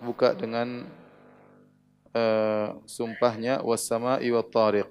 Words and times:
buka 0.00 0.32
dengan 0.32 0.88
uh, 2.16 2.76
sumpahnya 2.88 3.60
was-sama'i 3.60 4.32
wat-tariq. 4.32 4.90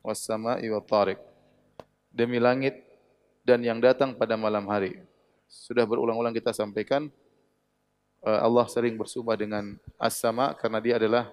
Was-sama'i 0.00 0.66
wat-tariq. 0.72 1.20
Demi 2.10 2.40
langit 2.40 2.80
dan 3.44 3.60
yang 3.60 3.78
datang 3.78 4.16
pada 4.16 4.34
malam 4.34 4.64
hari. 4.66 4.98
Sudah 5.46 5.84
berulang-ulang 5.84 6.32
kita 6.32 6.50
sampaikan 6.56 7.12
uh, 8.24 8.40
Allah 8.40 8.66
sering 8.66 8.96
bersumpah 8.96 9.36
dengan 9.36 9.76
as-sama 10.00 10.56
karena 10.56 10.80
dia 10.80 10.96
adalah 10.96 11.30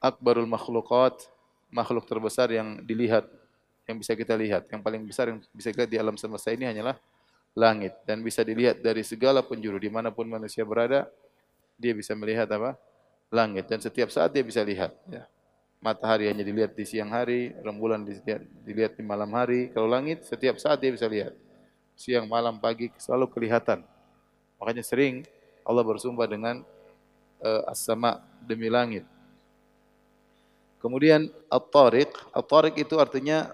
akbarul 0.00 0.48
makhluqat, 0.48 1.28
makhluk 1.68 2.08
terbesar 2.08 2.48
yang 2.48 2.80
dilihat, 2.82 3.28
yang 3.84 4.00
bisa 4.00 4.16
kita 4.16 4.32
lihat. 4.34 4.66
Yang 4.72 4.80
paling 4.80 5.02
besar 5.04 5.28
yang 5.28 5.38
bisa 5.52 5.68
kita 5.70 5.84
lihat 5.84 5.92
di 5.92 6.00
alam 6.00 6.16
semesta 6.16 6.50
ini 6.50 6.64
hanyalah 6.64 6.96
langit 7.52 7.92
dan 8.06 8.22
bisa 8.22 8.40
dilihat 8.46 8.80
dari 8.80 9.02
segala 9.02 9.42
penjuru 9.42 9.76
di 9.76 9.90
mana 9.90 10.08
pun 10.14 10.24
manusia 10.24 10.62
berada 10.62 11.10
dia 11.80 11.96
bisa 11.96 12.12
melihat 12.12 12.44
apa? 12.52 12.76
Langit. 13.32 13.64
Dan 13.72 13.80
setiap 13.80 14.12
saat 14.12 14.36
dia 14.36 14.44
bisa 14.44 14.60
lihat 14.60 14.92
ya. 15.08 15.24
matahari 15.80 16.28
hanya 16.28 16.44
dilihat 16.44 16.76
di 16.76 16.84
siang 16.84 17.08
hari 17.08 17.56
rembulan 17.64 18.04
dilihat, 18.04 18.44
dilihat 18.68 18.92
di 19.00 19.02
malam 19.02 19.32
hari. 19.32 19.72
Kalau 19.72 19.88
langit 19.88 20.28
setiap 20.28 20.60
saat 20.60 20.76
dia 20.84 20.92
bisa 20.92 21.08
lihat. 21.08 21.32
Siang 21.96 22.28
malam 22.28 22.60
pagi 22.60 22.92
selalu 23.00 23.32
kelihatan. 23.32 23.80
Makanya 24.60 24.84
sering 24.84 25.24
Allah 25.64 25.84
bersumpah 25.84 26.28
dengan 26.28 26.60
uh, 27.40 27.72
as-sama 27.72 28.20
demi 28.44 28.68
langit. 28.68 29.08
Kemudian 30.80 31.28
at-tariq, 31.52 32.08
at-tariq 32.32 32.74
itu 32.80 32.96
artinya 32.96 33.52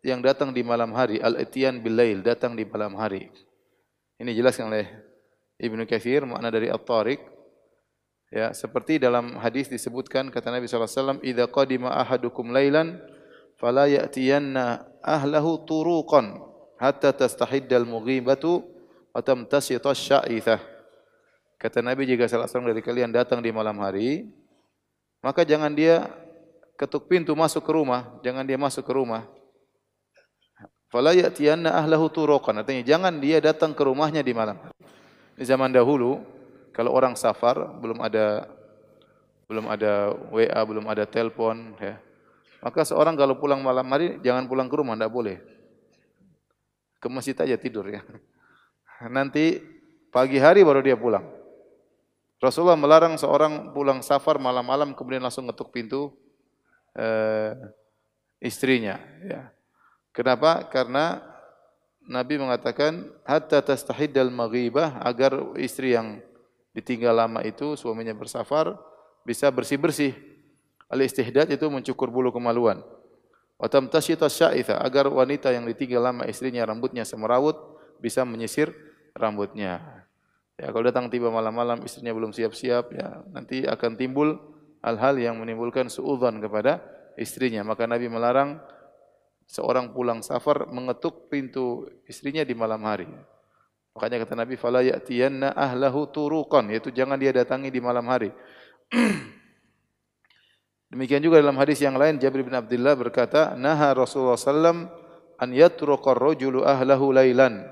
yang 0.00 0.20
datang 0.20 0.52
di 0.52 0.64
malam 0.64 0.92
hari, 0.96 1.20
al-itiyan 1.20 1.80
bil 1.80 1.96
datang 2.24 2.56
di 2.56 2.64
malam 2.64 2.96
hari. 2.96 3.28
Ini 4.16 4.32
jelaskan 4.32 4.72
oleh 4.72 4.88
Ibnu 5.60 5.84
Katsir 5.84 6.24
makna 6.24 6.48
dari 6.48 6.72
at-tariq. 6.72 7.33
Ya, 8.34 8.50
seperti 8.50 8.98
dalam 8.98 9.38
hadis 9.38 9.70
disebutkan 9.70 10.26
kata 10.26 10.50
Nabi 10.50 10.66
wasallam, 10.66 11.22
"Idza 11.22 11.46
qadima 11.46 11.94
ahadukum 11.94 12.50
lailan 12.50 12.98
fala 13.62 13.86
ya'tiyanna 13.86 14.82
ahlahu 15.06 15.62
turuqan 15.62 16.42
hatta 16.82 17.14
tastahiddal 17.14 17.86
mughibatu 17.86 18.66
wa 19.14 19.22
tamtasita 19.22 19.94
sya'ithah." 19.94 20.58
Kata 21.62 21.78
Nabi 21.78 22.10
jika 22.10 22.26
salah 22.26 22.50
seorang 22.50 22.74
dari 22.74 22.82
kalian 22.82 23.14
datang 23.14 23.38
di 23.38 23.54
malam 23.54 23.78
hari, 23.78 24.26
maka 25.22 25.46
jangan 25.46 25.70
dia 25.70 26.10
ketuk 26.74 27.06
pintu 27.06 27.38
masuk 27.38 27.62
ke 27.62 27.70
rumah, 27.70 28.18
jangan 28.26 28.42
dia 28.42 28.58
masuk 28.58 28.82
ke 28.82 28.90
rumah. 28.98 29.30
Fala 30.90 31.14
ya'tiyanna 31.14 31.70
ahlahu 31.70 32.10
turuqan. 32.10 32.66
Artinya 32.66 32.82
jangan 32.82 33.14
dia 33.22 33.38
datang 33.38 33.70
ke 33.70 33.82
rumahnya 33.86 34.26
di 34.26 34.34
malam. 34.34 34.58
Di 35.38 35.46
zaman 35.46 35.70
dahulu 35.70 36.33
kalau 36.74 36.90
orang 36.90 37.14
safar 37.14 37.78
belum 37.78 38.02
ada 38.02 38.50
belum 39.46 39.70
ada 39.70 40.10
WA, 40.34 40.60
belum 40.66 40.84
ada 40.90 41.06
telepon 41.06 41.78
ya. 41.78 42.02
Maka 42.58 42.82
seorang 42.82 43.14
kalau 43.14 43.38
pulang 43.38 43.62
malam 43.62 43.86
hari 43.92 44.18
jangan 44.24 44.50
pulang 44.50 44.66
ke 44.66 44.74
rumah, 44.74 44.98
tidak 44.98 45.12
boleh. 45.14 45.36
Ke 46.98 47.06
masjid 47.06 47.36
aja 47.38 47.54
tidur 47.54 47.86
ya. 47.86 48.02
Nanti 49.06 49.62
pagi 50.10 50.42
hari 50.42 50.66
baru 50.66 50.82
dia 50.82 50.98
pulang. 50.98 51.22
Rasulullah 52.42 52.76
melarang 52.76 53.14
seorang 53.14 53.70
pulang 53.72 54.02
safar 54.02 54.42
malam-malam 54.42 54.92
kemudian 54.92 55.22
langsung 55.22 55.46
ngetuk 55.46 55.70
pintu 55.70 56.10
uh, 56.98 57.52
istrinya. 58.42 58.98
Ya. 59.22 59.52
Kenapa? 60.10 60.66
Karena 60.68 61.20
Nabi 62.04 62.36
mengatakan 62.36 63.08
hatta 63.24 63.64
tastahiddal 63.64 64.28
maghibah 64.28 65.00
agar 65.04 65.36
istri 65.56 65.96
yang 65.96 66.20
ditinggal 66.74 67.14
lama 67.14 67.40
itu 67.46 67.78
suaminya 67.78 68.12
bersafar 68.12 68.74
bisa 69.22 69.48
bersih-bersih. 69.48 70.12
Al-istihdad 70.90 71.48
itu 71.48 71.64
mencukur 71.72 72.12
bulu 72.12 72.28
kemaluan. 72.34 72.84
Wa 73.56 73.70
tamtashita 73.70 74.28
sya'itha 74.28 74.82
agar 74.82 75.08
wanita 75.08 75.54
yang 75.54 75.64
ditinggal 75.64 76.12
lama 76.12 76.22
istrinya 76.28 76.66
rambutnya 76.66 77.06
semerawut 77.06 77.56
bisa 78.02 78.26
menyisir 78.26 78.74
rambutnya. 79.16 80.04
Ya, 80.54 80.70
kalau 80.70 80.86
datang 80.86 81.10
tiba 81.10 81.34
malam-malam 81.34 81.82
istrinya 81.82 82.14
belum 82.14 82.30
siap-siap 82.30 82.94
ya 82.94 83.26
nanti 83.34 83.66
akan 83.66 83.98
timbul 83.98 84.38
hal-hal 84.84 85.18
yang 85.18 85.34
menimbulkan 85.40 85.88
suudzon 85.90 86.38
kepada 86.38 86.78
istrinya. 87.18 87.64
Maka 87.66 87.88
Nabi 87.88 88.06
melarang 88.06 88.60
seorang 89.48 89.90
pulang 89.90 90.20
safar 90.22 90.68
mengetuk 90.70 91.30
pintu 91.32 91.88
istrinya 92.06 92.44
di 92.46 92.54
malam 92.54 92.82
hari. 92.84 93.08
Makanya 93.94 94.26
kata 94.26 94.34
Nabi, 94.34 94.58
"Fala 94.58 94.82
ya'tiyanna 94.82 95.54
ahlahu 95.54 96.10
turuqan," 96.10 96.66
yaitu 96.66 96.90
jangan 96.90 97.14
dia 97.14 97.30
datangi 97.30 97.70
di 97.70 97.78
malam 97.78 98.02
hari. 98.10 98.34
Demikian 100.90 101.22
juga 101.22 101.38
dalam 101.38 101.54
hadis 101.58 101.78
yang 101.78 101.94
lain 101.94 102.18
Jabir 102.18 102.42
bin 102.42 102.58
Abdullah 102.58 102.98
berkata, 102.98 103.54
"Naha 103.54 103.94
Rasulullah 103.94 104.34
sallam 104.34 104.90
an 105.38 105.50
yatruqa 105.54 106.10
ar-rajulu 106.10 106.66
ahlahu 106.66 107.14
lailan." 107.14 107.70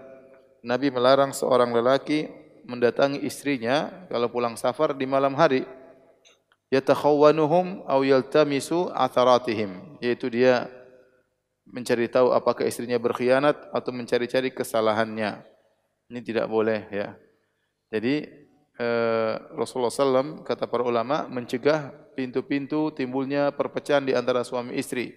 Nabi 0.63 0.95
melarang 0.95 1.35
seorang 1.35 1.75
lelaki 1.75 2.31
mendatangi 2.71 3.19
istrinya 3.27 4.07
kalau 4.07 4.31
pulang 4.31 4.55
safar 4.55 4.95
di 4.95 5.11
malam 5.11 5.35
hari 5.35 5.67
yatakhawwanuhum 6.71 7.83
aw 7.83 7.99
yaltamisu 8.07 8.95
atharatihim 8.95 9.99
yaitu 9.99 10.31
dia 10.31 10.71
mencari 11.67 12.07
tahu 12.07 12.31
apakah 12.31 12.63
istrinya 12.63 12.95
berkhianat 13.03 13.59
atau 13.75 13.91
mencari-cari 13.91 14.55
kesalahannya 14.55 15.52
ini 16.13 16.21
tidak 16.21 16.45
boleh 16.53 16.85
ya. 16.93 17.17
Jadi 17.89 18.29
eh, 18.77 19.35
Rasulullah 19.57 19.89
SAW 19.89 20.45
kata 20.45 20.69
para 20.69 20.85
ulama 20.85 21.25
mencegah 21.25 21.89
pintu-pintu 22.13 22.93
timbulnya 22.93 23.49
perpecahan 23.57 24.05
di 24.05 24.13
antara 24.13 24.45
suami 24.45 24.77
istri. 24.77 25.17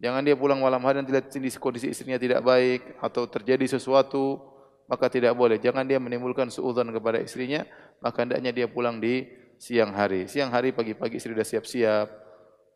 Jangan 0.00 0.24
dia 0.24 0.36
pulang 0.36 0.60
malam 0.60 0.80
hari 0.84 1.04
dan 1.04 1.08
lihat 1.08 1.32
kondisi 1.60 1.92
istrinya 1.92 2.16
tidak 2.16 2.40
baik 2.40 3.00
atau 3.00 3.28
terjadi 3.28 3.76
sesuatu 3.76 4.40
maka 4.88 5.12
tidak 5.12 5.36
boleh. 5.36 5.60
Jangan 5.60 5.84
dia 5.84 6.00
menimbulkan 6.00 6.48
suudzon 6.48 6.88
kepada 6.96 7.20
istrinya 7.20 7.68
maka 8.00 8.24
hendaknya 8.24 8.52
dia 8.56 8.66
pulang 8.68 8.96
di 8.96 9.28
siang 9.60 9.92
hari. 9.92 10.28
Siang 10.28 10.52
hari 10.52 10.72
pagi-pagi 10.72 11.16
istri 11.16 11.32
sudah 11.32 11.48
siap-siap, 11.48 12.08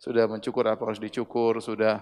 sudah 0.01 0.25
mencukur 0.29 0.65
apa 0.65 0.81
harus 0.81 1.01
dicukur, 1.01 1.61
sudah 1.61 2.01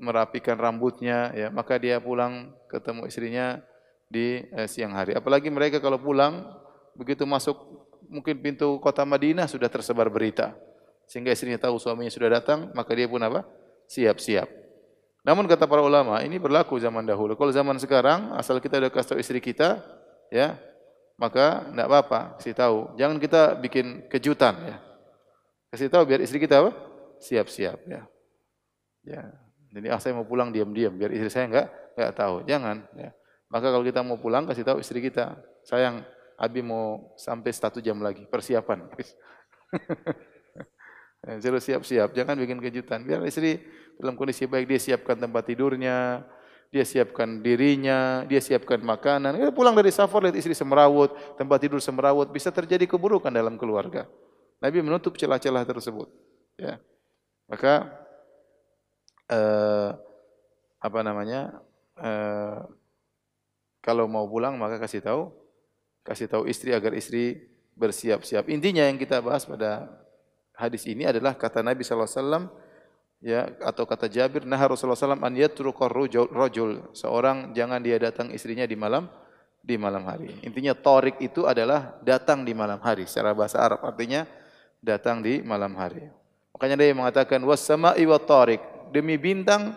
merapikan 0.00 0.56
rambutnya, 0.56 1.32
ya. 1.36 1.48
Maka 1.52 1.76
dia 1.76 2.00
pulang 2.00 2.52
ketemu 2.68 3.08
istrinya 3.08 3.60
di 4.06 4.42
eh, 4.42 4.68
siang 4.70 4.94
hari. 4.94 5.14
Apalagi 5.14 5.50
mereka 5.50 5.82
kalau 5.82 5.98
pulang 5.98 6.46
begitu 6.96 7.26
masuk 7.26 7.58
mungkin 8.06 8.38
pintu 8.38 8.78
kota 8.78 9.02
Madinah 9.02 9.50
sudah 9.50 9.66
tersebar 9.66 10.06
berita, 10.06 10.54
sehingga 11.10 11.34
istrinya 11.34 11.58
tahu 11.58 11.78
suaminya 11.78 12.10
sudah 12.10 12.38
datang, 12.38 12.70
maka 12.74 12.90
dia 12.94 13.06
pun 13.10 13.22
apa? 13.22 13.42
Siap-siap. 13.90 14.46
Namun 15.26 15.50
kata 15.50 15.66
para 15.66 15.82
ulama, 15.82 16.22
ini 16.22 16.38
berlaku 16.38 16.78
zaman 16.78 17.02
dahulu. 17.02 17.34
Kalau 17.34 17.50
zaman 17.50 17.74
sekarang, 17.82 18.30
asal 18.38 18.62
kita 18.62 18.78
sudah 18.78 18.90
kasih 18.94 19.08
tahu 19.10 19.18
istri 19.18 19.38
kita, 19.42 19.82
ya 20.30 20.54
maka 21.18 21.66
tidak 21.66 21.86
apa-apa, 21.90 22.20
kasih 22.38 22.54
tahu. 22.54 22.78
Jangan 22.94 23.16
kita 23.18 23.42
bikin 23.58 24.06
kejutan 24.06 24.54
ya. 24.62 24.76
Kasih 25.74 25.90
tahu 25.90 26.06
biar 26.06 26.22
istri 26.22 26.38
kita 26.38 26.62
apa? 26.62 26.70
Siap-siap 27.18 27.78
ya. 27.90 28.06
Ya. 29.02 29.22
Jadi 29.74 29.86
ah 29.90 29.98
saya 29.98 30.14
mau 30.14 30.24
pulang 30.24 30.54
diam-diam 30.54 30.94
biar 30.94 31.10
istri 31.10 31.26
saya 31.32 31.50
enggak 31.50 31.66
enggak 31.98 32.12
tahu. 32.14 32.36
Jangan 32.46 32.86
ya. 32.94 33.10
Maka 33.46 33.70
kalau 33.70 33.86
kita 33.86 34.02
mau 34.02 34.18
pulang 34.18 34.46
kasih 34.46 34.66
tahu 34.66 34.82
istri 34.82 34.98
kita, 34.98 35.38
sayang 35.62 36.02
Abi 36.36 36.60
mau 36.60 37.16
sampai 37.16 37.54
satu 37.54 37.80
jam 37.80 37.96
lagi 38.02 38.26
persiapan. 38.28 38.84
Suruh 41.42 41.58
siap-siap, 41.58 42.14
jangan 42.14 42.38
bikin 42.38 42.60
kejutan. 42.60 43.02
Biar 43.02 43.24
istri 43.26 43.58
dalam 43.98 44.14
kondisi 44.14 44.46
baik 44.46 44.68
dia 44.68 44.78
siapkan 44.78 45.16
tempat 45.16 45.48
tidurnya, 45.48 46.22
dia 46.70 46.84
siapkan 46.84 47.40
dirinya, 47.40 48.22
dia 48.28 48.38
siapkan 48.38 48.78
makanan. 48.84 49.34
Dia 49.34 49.50
pulang 49.50 49.74
dari 49.74 49.90
safar 49.90 50.28
lihat 50.28 50.36
istri 50.38 50.54
semerawut, 50.54 51.10
tempat 51.40 51.58
tidur 51.58 51.80
semerawut, 51.80 52.28
bisa 52.30 52.52
terjadi 52.52 52.84
keburukan 52.84 53.32
dalam 53.32 53.56
keluarga. 53.58 54.06
Nabi 54.60 54.84
menutup 54.84 55.16
celah-celah 55.16 55.64
tersebut. 55.64 56.12
Ya. 56.60 56.78
Maka 57.48 57.90
eh, 59.32 59.88
apa 60.78 60.98
namanya? 61.00 61.64
Eh, 61.96 62.60
kalau 63.86 64.10
mau 64.10 64.26
pulang 64.26 64.58
maka 64.58 64.82
kasih 64.82 64.98
tahu, 64.98 65.30
kasih 66.02 66.26
tahu 66.26 66.50
istri 66.50 66.74
agar 66.74 66.90
istri 66.98 67.46
bersiap-siap. 67.78 68.50
Intinya 68.50 68.82
yang 68.82 68.98
kita 68.98 69.22
bahas 69.22 69.46
pada 69.46 69.86
hadis 70.58 70.82
ini 70.90 71.06
adalah 71.06 71.38
kata 71.38 71.62
Nabi 71.62 71.86
sallallahu 71.86 72.10
alaihi 72.10 72.18
wasallam 72.18 72.44
ya 73.22 73.40
atau 73.62 73.84
kata 73.86 74.10
Jabir 74.10 74.42
nah 74.48 74.58
Rasulullah 74.58 74.98
SAW 74.98 75.20
an 75.20 75.34
yatruqar 75.36 75.92
rajul 76.32 76.88
seorang 76.96 77.52
jangan 77.52 77.80
dia 77.80 78.00
datang 78.00 78.32
istrinya 78.32 78.66
di 78.66 78.74
malam 78.74 79.06
di 79.62 79.74
malam 79.78 80.02
hari. 80.06 80.34
Intinya 80.42 80.74
torik 80.74 81.18
itu 81.22 81.46
adalah 81.46 81.98
datang 82.02 82.42
di 82.42 82.54
malam 82.54 82.78
hari 82.82 83.06
secara 83.06 83.34
bahasa 83.34 83.62
Arab 83.62 83.82
artinya 83.82 84.26
datang 84.78 85.22
di 85.22 85.42
malam 85.42 85.74
hari. 85.74 86.06
Makanya 86.54 86.76
dia 86.80 86.96
mengatakan 86.96 87.42
was-sama'i 87.44 88.06
wa 88.08 88.16
tarik 88.16 88.62
demi 88.94 89.18
bintang 89.18 89.76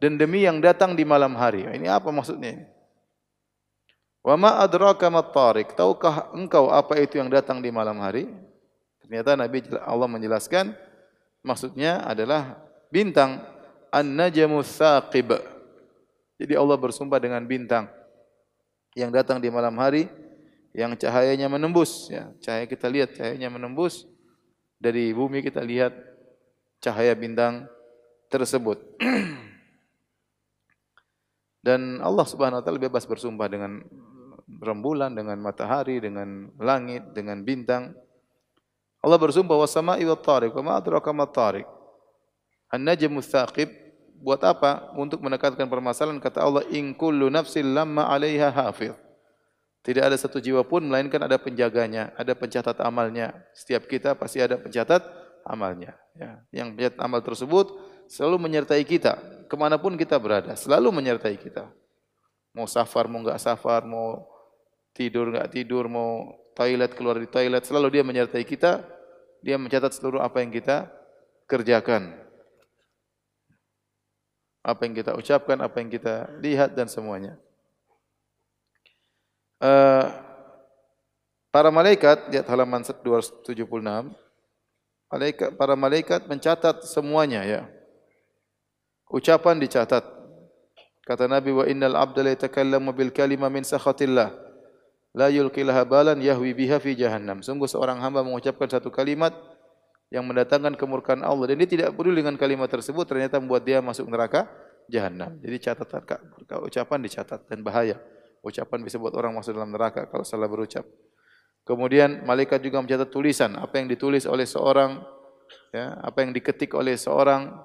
dan 0.00 0.16
demi 0.18 0.42
yang 0.48 0.58
datang 0.58 0.96
di 0.96 1.04
malam 1.04 1.36
hari. 1.36 1.68
Ini 1.68 1.92
apa 1.92 2.08
maksudnya? 2.08 2.77
Wa 4.28 4.36
ma 4.36 4.60
adraka? 4.60 5.08
Tahukah 5.72 6.36
engkau 6.36 6.68
apa 6.68 7.00
itu 7.00 7.16
yang 7.16 7.32
datang 7.32 7.64
di 7.64 7.72
malam 7.72 7.96
hari? 8.04 8.28
Ternyata 9.00 9.40
Nabi 9.40 9.64
Allah 9.80 10.04
menjelaskan 10.04 10.76
maksudnya 11.40 12.04
adalah 12.04 12.60
bintang 12.92 13.40
an-najmu 13.88 14.60
tsaqib. 14.60 15.32
Jadi 16.36 16.52
Allah 16.60 16.76
bersumpah 16.76 17.16
dengan 17.16 17.40
bintang 17.48 17.88
yang 18.92 19.08
datang 19.08 19.40
di 19.40 19.48
malam 19.48 19.72
hari 19.80 20.12
yang 20.76 20.92
cahayanya 20.92 21.48
menembus 21.48 22.12
ya. 22.12 22.28
Cahaya 22.44 22.68
kita 22.68 22.84
lihat 22.84 23.16
cahayanya 23.16 23.48
menembus 23.48 24.04
dari 24.76 25.16
bumi 25.16 25.40
kita 25.40 25.64
lihat 25.64 25.96
cahaya 26.84 27.16
bintang 27.16 27.64
tersebut. 28.28 28.76
Dan 31.64 32.04
Allah 32.04 32.28
Subhanahu 32.28 32.60
wa 32.60 32.64
taala 32.64 32.76
bebas 32.76 33.08
bersumpah 33.08 33.48
dengan 33.48 33.80
rembulan, 34.56 35.12
dengan 35.12 35.36
matahari, 35.36 36.00
dengan 36.00 36.48
langit, 36.56 37.12
dengan 37.12 37.44
bintang. 37.44 37.92
Allah 39.04 39.20
bersumpah 39.20 39.54
wasama'i 39.54 40.08
wat 40.08 40.24
tariq, 40.24 40.56
wa 40.56 40.62
ma 40.64 40.72
adraka 40.80 41.12
mat 41.12 41.30
tariq. 41.30 41.68
An-najmu 42.72 43.20
tsaqib 43.20 43.68
buat 44.18 44.40
apa? 44.42 44.92
Untuk 44.96 45.20
menekankan 45.20 45.68
permasalahan 45.68 46.18
kata 46.18 46.42
Allah 46.42 46.64
in 46.72 46.96
kullu 46.96 47.28
nafsin 47.28 47.76
lamma 47.76 48.08
'alaiha 48.08 48.48
hafiz. 48.50 48.96
Tidak 49.86 50.04
ada 50.04 50.18
satu 50.18 50.42
jiwa 50.42 50.66
pun 50.66 50.84
melainkan 50.84 51.22
ada 51.22 51.38
penjaganya, 51.40 52.12
ada 52.18 52.36
pencatat 52.36 52.76
amalnya. 52.82 53.32
Setiap 53.56 53.88
kita 53.88 54.12
pasti 54.18 54.42
ada 54.42 54.58
pencatat 54.58 55.00
amalnya. 55.46 55.96
Ya. 56.18 56.42
Yang 56.52 56.76
pencatat 56.76 56.98
amal 57.00 57.20
tersebut 57.24 57.72
selalu 58.10 58.36
menyertai 58.36 58.84
kita 58.84 59.16
ke 59.48 59.56
mana 59.56 59.80
pun 59.80 59.96
kita 59.96 60.20
berada, 60.20 60.52
selalu 60.58 60.92
menyertai 60.92 61.40
kita. 61.40 61.72
Mau 62.52 62.68
safar, 62.68 63.08
mau 63.08 63.22
enggak 63.22 63.40
safar, 63.40 63.86
mau 63.86 64.28
tidur 64.98 65.30
nggak 65.30 65.54
tidur, 65.54 65.86
mau 65.86 66.34
toilet 66.58 66.90
keluar 66.98 67.22
di 67.22 67.30
toilet, 67.30 67.62
selalu 67.62 67.94
dia 67.94 68.02
menyertai 68.02 68.42
kita. 68.42 68.82
Dia 69.38 69.54
mencatat 69.54 69.94
seluruh 69.94 70.18
apa 70.18 70.42
yang 70.42 70.50
kita 70.50 70.90
kerjakan. 71.46 72.18
Apa 74.66 74.82
yang 74.82 74.98
kita 74.98 75.14
ucapkan, 75.14 75.62
apa 75.62 75.78
yang 75.78 75.86
kita 75.86 76.26
lihat 76.42 76.74
dan 76.74 76.90
semuanya. 76.90 77.38
Uh, 79.62 80.10
para 81.54 81.70
malaikat, 81.70 82.26
lihat 82.34 82.50
halaman 82.50 82.82
276. 82.82 83.46
Malaikat, 85.08 85.54
para 85.54 85.78
malaikat 85.78 86.26
mencatat 86.26 86.82
semuanya 86.82 87.46
ya. 87.46 87.62
Ucapan 89.08 89.62
dicatat. 89.62 90.02
Kata 91.06 91.24
Nabi 91.30 91.54
wa 91.54 91.64
innal 91.64 91.96
abda 91.96 92.20
la 92.20 92.30
yatakallamu 92.36 92.92
bil 92.92 93.08
kalima 93.14 93.48
min 93.48 93.64
sakhatillah 93.64 94.47
la 95.16 95.32
yulqilaha 95.32 95.84
balan 95.88 96.18
yahwi 96.20 96.52
biha 96.52 96.80
fi 96.80 96.96
jahannam. 96.98 97.40
Sungguh 97.40 97.68
seorang 97.68 98.00
hamba 98.00 98.20
mengucapkan 98.24 98.68
satu 98.68 98.92
kalimat 98.92 99.32
yang 100.08 100.24
mendatangkan 100.24 100.76
kemurkaan 100.76 101.20
Allah 101.20 101.52
dan 101.52 101.60
dia 101.60 101.68
tidak 101.68 101.92
peduli 101.92 102.24
dengan 102.24 102.40
kalimat 102.40 102.68
tersebut 102.68 103.04
ternyata 103.04 103.36
membuat 103.36 103.64
dia 103.68 103.84
masuk 103.84 104.08
neraka 104.08 104.48
jahanam. 104.88 105.36
Jadi 105.44 105.56
catatan 105.68 106.02
ucapan 106.64 106.98
dicatat 107.04 107.44
dan 107.44 107.60
bahaya. 107.60 108.00
Ucapan 108.40 108.80
bisa 108.80 108.96
buat 108.96 109.12
orang 109.12 109.36
masuk 109.36 109.52
dalam 109.52 109.68
neraka 109.68 110.08
kalau 110.08 110.24
salah 110.24 110.48
berucap. 110.48 110.86
Kemudian 111.68 112.24
malaikat 112.24 112.64
juga 112.64 112.80
mencatat 112.80 113.12
tulisan 113.12 113.52
apa 113.60 113.76
yang 113.76 113.92
ditulis 113.92 114.24
oleh 114.24 114.48
seorang 114.48 115.04
ya, 115.68 116.00
apa 116.00 116.24
yang 116.24 116.32
diketik 116.32 116.72
oleh 116.72 116.96
seorang 116.96 117.60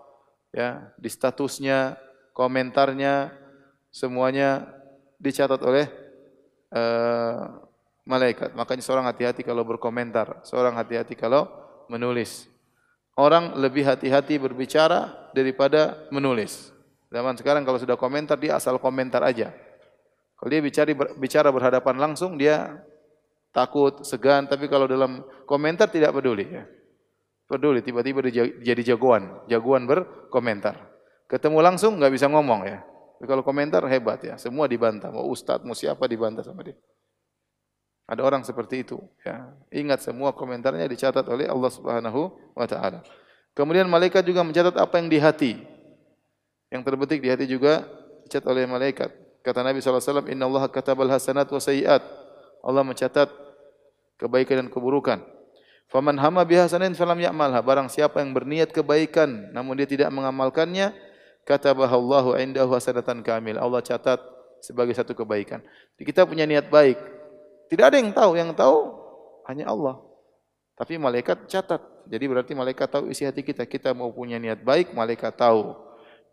ya, 0.52 0.92
di 1.00 1.08
statusnya, 1.08 1.96
komentarnya 2.36 3.32
semuanya 3.96 4.68
dicatat 5.24 5.64
oleh 5.64 5.88
uh, 6.74 7.64
malaikat. 8.04 8.52
Makanya 8.58 8.84
seorang 8.84 9.06
hati-hati 9.08 9.46
kalau 9.46 9.64
berkomentar, 9.64 10.44
seorang 10.44 10.76
hati-hati 10.76 11.16
kalau 11.16 11.48
menulis. 11.88 12.50
Orang 13.14 13.62
lebih 13.62 13.86
hati-hati 13.86 14.42
berbicara 14.42 15.30
daripada 15.38 16.10
menulis. 16.10 16.74
Zaman 17.14 17.38
sekarang 17.38 17.62
kalau 17.62 17.78
sudah 17.78 17.94
komentar 17.94 18.42
dia 18.42 18.58
asal 18.58 18.82
komentar 18.82 19.22
aja. 19.22 19.54
Kalau 20.34 20.50
dia 20.50 20.62
bicara 20.66 20.90
bicara 21.16 21.50
berhadapan 21.54 21.96
langsung 22.02 22.42
dia 22.42 22.82
takut, 23.54 24.02
segan, 24.02 24.50
tapi 24.50 24.66
kalau 24.66 24.90
dalam 24.90 25.22
komentar 25.46 25.86
tidak 25.88 26.10
peduli 26.18 26.50
ya. 26.50 26.66
Peduli 27.46 27.86
tiba-tiba 27.86 28.26
jadi 28.66 28.82
jagoan, 28.82 29.46
jagoan 29.46 29.86
berkomentar. 29.86 30.90
Ketemu 31.30 31.62
langsung 31.62 32.02
nggak 32.02 32.14
bisa 32.18 32.26
ngomong 32.26 32.66
ya. 32.66 32.82
Tapi 33.18 33.26
kalau 33.30 33.44
komentar 33.46 33.84
hebat 33.88 34.20
ya, 34.24 34.36
semua 34.36 34.68
dibantah. 34.68 35.14
Mau 35.14 35.30
ustadz, 35.30 35.64
mau 35.64 35.78
siapa 35.78 36.06
dibantah 36.10 36.44
sama 36.44 36.66
dia. 36.66 36.78
Ada 38.04 38.20
orang 38.20 38.44
seperti 38.44 38.84
itu. 38.84 39.00
Ya. 39.24 39.56
Ingat 39.72 40.04
semua 40.04 40.36
komentarnya 40.36 40.84
dicatat 40.92 41.24
oleh 41.32 41.48
Allah 41.48 41.72
Subhanahu 41.72 42.36
wa 42.52 42.68
taala. 42.68 43.00
Kemudian 43.56 43.88
malaikat 43.88 44.28
juga 44.28 44.44
mencatat 44.44 44.76
apa 44.76 45.00
yang 45.00 45.08
di 45.08 45.18
hati. 45.22 45.54
Yang 46.68 46.82
terbetik 46.84 47.24
di 47.24 47.30
hati 47.32 47.46
juga 47.48 47.88
dicatat 48.28 48.50
oleh 48.50 48.68
malaikat. 48.68 49.14
Kata 49.44 49.60
Nabi 49.64 49.80
SAW, 49.80 50.28
Inna 50.32 50.48
Allah 50.48 50.68
katabal 50.68 51.08
hasanat 51.12 51.48
wa 51.48 51.62
sayiat. 51.64 52.04
Allah 52.64 52.84
mencatat 52.84 53.28
kebaikan 54.20 54.64
dan 54.64 54.68
keburukan. 54.72 55.20
Faman 55.92 56.16
hama 56.16 56.42
bihasanain 56.48 56.96
falam 56.96 57.20
ya'malha. 57.20 57.60
Barang 57.60 57.92
siapa 57.92 58.24
yang 58.24 58.32
berniat 58.32 58.72
kebaikan 58.72 59.52
namun 59.52 59.78
dia 59.78 59.86
tidak 59.86 60.10
mengamalkannya, 60.16 60.96
katabahallahu 61.48 62.36
indahu 62.40 62.76
hasanatan 62.76 63.24
kamil. 63.24 63.60
Allah 63.60 63.80
catat 63.84 64.20
sebagai 64.64 64.96
satu 64.96 65.12
kebaikan. 65.12 65.60
Kita 66.00 66.24
punya 66.24 66.48
niat 66.48 66.72
baik. 66.72 67.00
Tidak 67.68 67.86
ada 67.86 67.98
yang 68.00 68.12
tahu, 68.12 68.32
yang 68.40 68.52
tahu 68.56 68.96
hanya 69.48 69.68
Allah. 69.68 70.00
Tapi 70.80 70.98
malaikat 70.98 71.48
catat. 71.48 71.84
Jadi 72.08 72.26
berarti 72.28 72.52
malaikat 72.56 72.88
tahu 72.92 73.12
isi 73.12 73.24
hati 73.24 73.44
kita. 73.44 73.64
Kita 73.68 73.96
mau 73.96 74.12
punya 74.12 74.40
niat 74.40 74.60
baik, 74.64 74.92
malaikat 74.92 75.36
tahu. 75.36 75.76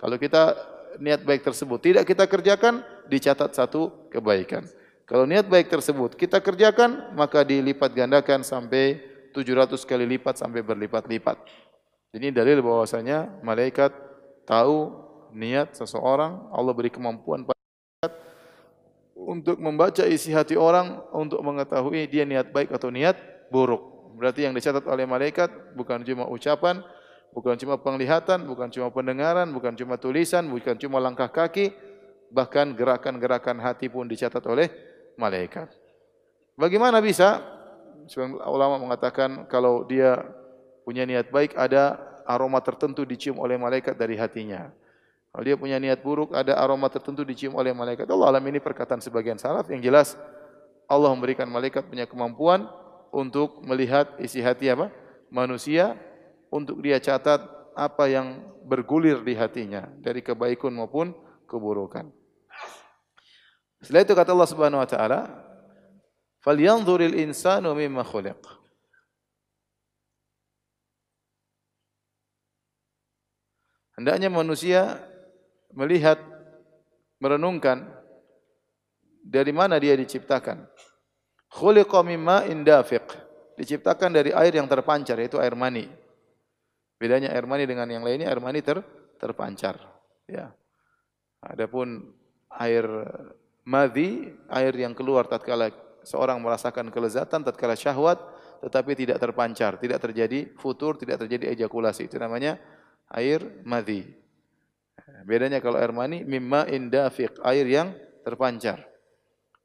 Kalau 0.01 0.17
kita 0.17 0.57
niat 0.99 1.23
baik 1.23 1.47
tersebut 1.47 1.79
tidak 1.79 2.09
kita 2.09 2.27
kerjakan, 2.27 2.83
dicatat 3.07 3.55
satu 3.55 4.11
kebaikan. 4.11 4.67
Kalau 5.07 5.27
niat 5.27 5.47
baik 5.47 5.71
tersebut 5.71 6.15
kita 6.15 6.39
kerjakan, 6.39 7.15
maka 7.15 7.43
dilipat 7.43 7.91
gandakan 7.95 8.43
sampai 8.43 8.99
700 9.35 9.79
kali 9.87 10.07
lipat 10.19 10.39
sampai 10.43 10.63
berlipat-lipat. 10.63 11.39
Ini 12.11 12.35
dalil 12.35 12.59
bahwasanya 12.59 13.43
malaikat 13.47 13.95
tahu 14.51 14.91
niat 15.31 15.79
seseorang, 15.79 16.51
Allah 16.51 16.75
beri 16.75 16.91
kemampuan 16.91 17.47
pada 17.47 18.11
untuk 19.15 19.63
membaca 19.63 20.03
isi 20.11 20.35
hati 20.35 20.59
orang 20.59 20.99
untuk 21.15 21.39
mengetahui 21.39 22.11
dia 22.11 22.27
niat 22.27 22.51
baik 22.51 22.75
atau 22.75 22.91
niat 22.91 23.15
buruk. 23.55 24.11
Berarti 24.19 24.43
yang 24.49 24.57
dicatat 24.57 24.83
oleh 24.91 25.07
malaikat 25.07 25.77
bukan 25.79 26.03
cuma 26.03 26.27
ucapan, 26.27 26.83
bukan 27.31 27.55
cuma 27.55 27.79
penglihatan, 27.79 28.43
bukan 28.49 28.69
cuma 28.75 28.91
pendengaran, 28.91 29.47
bukan 29.55 29.79
cuma 29.79 29.95
tulisan, 30.01 30.51
bukan 30.51 30.75
cuma 30.81 30.99
langkah 30.99 31.31
kaki, 31.31 31.71
bahkan 32.35 32.75
gerakan-gerakan 32.75 33.63
hati 33.63 33.87
pun 33.87 34.11
dicatat 34.11 34.43
oleh 34.51 34.67
malaikat. 35.15 35.71
Bagaimana 36.59 36.99
bisa? 36.99 37.39
Ulama 38.49 38.83
mengatakan 38.83 39.47
kalau 39.47 39.87
dia 39.87 40.19
punya 40.83 41.07
niat 41.07 41.31
baik 41.31 41.55
ada 41.55 42.10
aroma 42.31 42.63
tertentu 42.63 43.03
dicium 43.03 43.43
oleh 43.43 43.59
malaikat 43.59 43.99
dari 43.99 44.15
hatinya. 44.15 44.71
Kalau 45.31 45.45
dia 45.47 45.55
punya 45.59 45.79
niat 45.79 46.03
buruk, 46.03 46.35
ada 46.35 46.59
aroma 46.59 46.87
tertentu 46.91 47.27
dicium 47.27 47.59
oleh 47.59 47.75
malaikat. 47.75 48.07
Allah 48.07 48.35
alam 48.35 48.45
ini 48.47 48.63
perkataan 48.63 49.03
sebagian 49.03 49.39
salaf 49.39 49.67
yang 49.71 49.83
jelas 49.83 50.15
Allah 50.91 51.11
memberikan 51.15 51.47
malaikat 51.47 51.87
punya 51.87 52.07
kemampuan 52.07 52.67
untuk 53.15 53.63
melihat 53.63 54.11
isi 54.19 54.43
hati 54.43 54.71
apa? 54.75 54.91
manusia 55.31 55.95
untuk 56.51 56.83
dia 56.83 56.99
catat 56.99 57.39
apa 57.79 58.11
yang 58.11 58.43
bergulir 58.67 59.23
di 59.23 59.39
hatinya 59.39 59.87
dari 60.03 60.19
kebaikan 60.19 60.75
maupun 60.75 61.15
keburukan. 61.47 62.11
Setelah 63.79 64.03
itu 64.03 64.13
kata 64.19 64.31
Allah 64.35 64.51
Subhanahu 64.51 64.83
wa 64.83 64.89
taala, 64.91 65.21
"Falyanzuril 66.43 67.15
insanu 67.23 67.71
mimma 67.73 68.03
khuliq." 68.03 68.60
Hendaknya 74.01 74.33
manusia 74.33 74.97
melihat, 75.77 76.17
merenungkan 77.21 77.85
dari 79.21 79.53
mana 79.53 79.77
dia 79.77 79.93
diciptakan. 79.93 80.65
Khuliqa 81.53 82.01
indafiq. 82.49 83.05
Diciptakan 83.61 84.17
dari 84.17 84.33
air 84.33 84.57
yang 84.57 84.65
terpancar 84.65 85.21
yaitu 85.21 85.37
air 85.37 85.53
mani. 85.53 85.85
Bedanya 86.97 87.29
air 87.29 87.45
mani 87.45 87.69
dengan 87.69 87.85
yang 87.93 88.01
lainnya 88.01 88.33
air 88.33 88.41
mani 88.41 88.65
ter 88.65 88.81
terpancar, 89.21 89.77
ya. 90.25 90.49
Adapun 91.45 92.09
air 92.57 92.89
madhi, 93.69 94.33
air 94.49 94.73
yang 94.81 94.97
keluar 94.97 95.29
tatkala 95.29 95.69
seorang 96.01 96.41
merasakan 96.41 96.89
kelezatan 96.89 97.45
tatkala 97.45 97.77
syahwat 97.77 98.17
tetapi 98.65 98.97
tidak 98.97 99.21
terpancar, 99.21 99.77
tidak 99.77 100.01
terjadi 100.01 100.57
futur, 100.57 100.97
tidak 100.97 101.21
terjadi 101.21 101.53
ejakulasi. 101.53 102.09
Itu 102.09 102.17
namanya 102.17 102.57
air 103.15 103.43
madhi. 103.67 104.07
Bedanya 105.27 105.61
kalau 105.61 105.77
air 105.77 105.93
mani 105.93 106.23
mimma 106.23 106.71
indafiq, 106.71 107.39
air 107.45 107.67
yang 107.67 107.89
terpancar. 108.23 108.87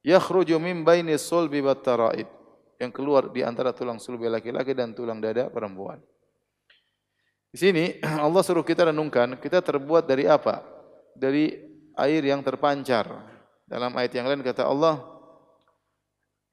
yakhruju 0.05 0.61
min 0.61 0.85
baini 0.85 1.17
sulbi 1.17 1.65
wat 1.65 1.81
taraib 1.81 2.29
yang 2.77 2.91
keluar 2.93 3.31
di 3.33 3.41
antara 3.41 3.73
tulang 3.73 3.97
sulbi 3.97 4.29
laki-laki 4.29 4.75
dan 4.75 4.93
tulang 4.93 5.17
dada 5.17 5.49
perempuan. 5.49 5.97
Di 7.49 7.57
sini 7.57 7.83
Allah 8.25 8.41
suruh 8.43 8.67
kita 8.67 8.91
renungkan, 8.91 9.39
kita 9.39 9.63
terbuat 9.63 10.03
dari 10.05 10.27
apa? 10.27 10.59
Dari 11.15 11.55
air 11.95 12.21
yang 12.21 12.43
terpancar. 12.43 13.07
Dalam 13.65 13.95
ayat 13.97 14.13
yang 14.13 14.29
lain 14.29 14.45
kata 14.45 14.67
Allah, 14.67 15.01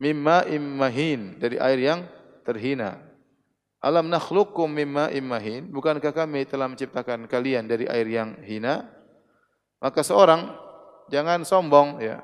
mimma 0.01 0.49
immahin, 0.49 1.37
dari 1.37 1.61
air 1.61 1.79
yang 1.83 2.01
terhina. 2.47 3.12
Alam 3.83 4.15
nakhluqukum 4.15 4.71
mimma 4.71 5.11
immahin, 5.11 5.67
bukankah 5.67 6.15
kami 6.15 6.47
telah 6.47 6.71
menciptakan 6.71 7.27
kalian 7.27 7.67
dari 7.67 7.91
air 7.91 8.07
yang 8.07 8.39
hina? 8.47 8.87
Maka 9.83 10.07
seorang 10.07 10.55
jangan 11.11 11.43
sombong 11.43 11.99
ya. 11.99 12.23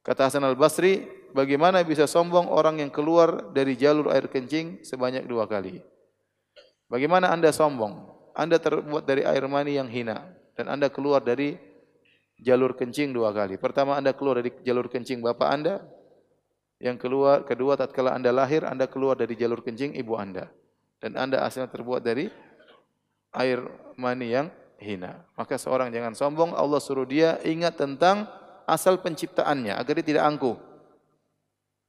Kata 0.00 0.32
Hasan 0.32 0.48
Al-Basri, 0.48 1.04
bagaimana 1.36 1.84
bisa 1.84 2.08
sombong 2.08 2.48
orang 2.48 2.80
yang 2.80 2.88
keluar 2.88 3.52
dari 3.52 3.76
jalur 3.76 4.16
air 4.16 4.32
kencing 4.32 4.80
sebanyak 4.80 5.28
dua 5.28 5.44
kali? 5.44 5.84
Bagaimana 6.88 7.28
Anda 7.28 7.52
sombong? 7.52 8.08
Anda 8.32 8.56
terbuat 8.56 9.04
dari 9.04 9.28
air 9.28 9.44
mani 9.44 9.76
yang 9.76 9.92
hina 9.92 10.24
dan 10.56 10.72
Anda 10.72 10.88
keluar 10.88 11.20
dari 11.20 11.52
jalur 12.40 12.72
kencing 12.80 13.12
dua 13.12 13.36
kali. 13.36 13.60
Pertama 13.60 14.00
Anda 14.00 14.16
keluar 14.16 14.40
dari 14.40 14.56
jalur 14.64 14.88
kencing 14.88 15.20
bapak 15.20 15.48
Anda, 15.52 15.84
yang 16.80 16.96
keluar 16.96 17.44
kedua 17.44 17.76
tatkala 17.76 18.16
Anda 18.16 18.32
lahir 18.32 18.64
Anda 18.64 18.88
keluar 18.88 19.20
dari 19.20 19.36
jalur 19.36 19.60
kencing 19.60 19.92
ibu 20.00 20.16
Anda 20.16 20.48
dan 21.02 21.18
Anda 21.18 21.42
asalnya 21.42 21.66
terbuat 21.74 22.06
dari 22.06 22.30
air 23.34 23.58
mani 23.98 24.30
yang 24.30 24.46
hina. 24.78 25.26
Maka 25.34 25.58
seorang 25.58 25.90
jangan 25.90 26.14
sombong, 26.14 26.54
Allah 26.54 26.78
suruh 26.78 27.02
dia 27.02 27.42
ingat 27.42 27.74
tentang 27.74 28.30
asal 28.70 29.02
penciptaannya 29.02 29.74
agar 29.74 29.98
dia 29.98 30.06
tidak 30.14 30.24
angkuh. 30.30 30.54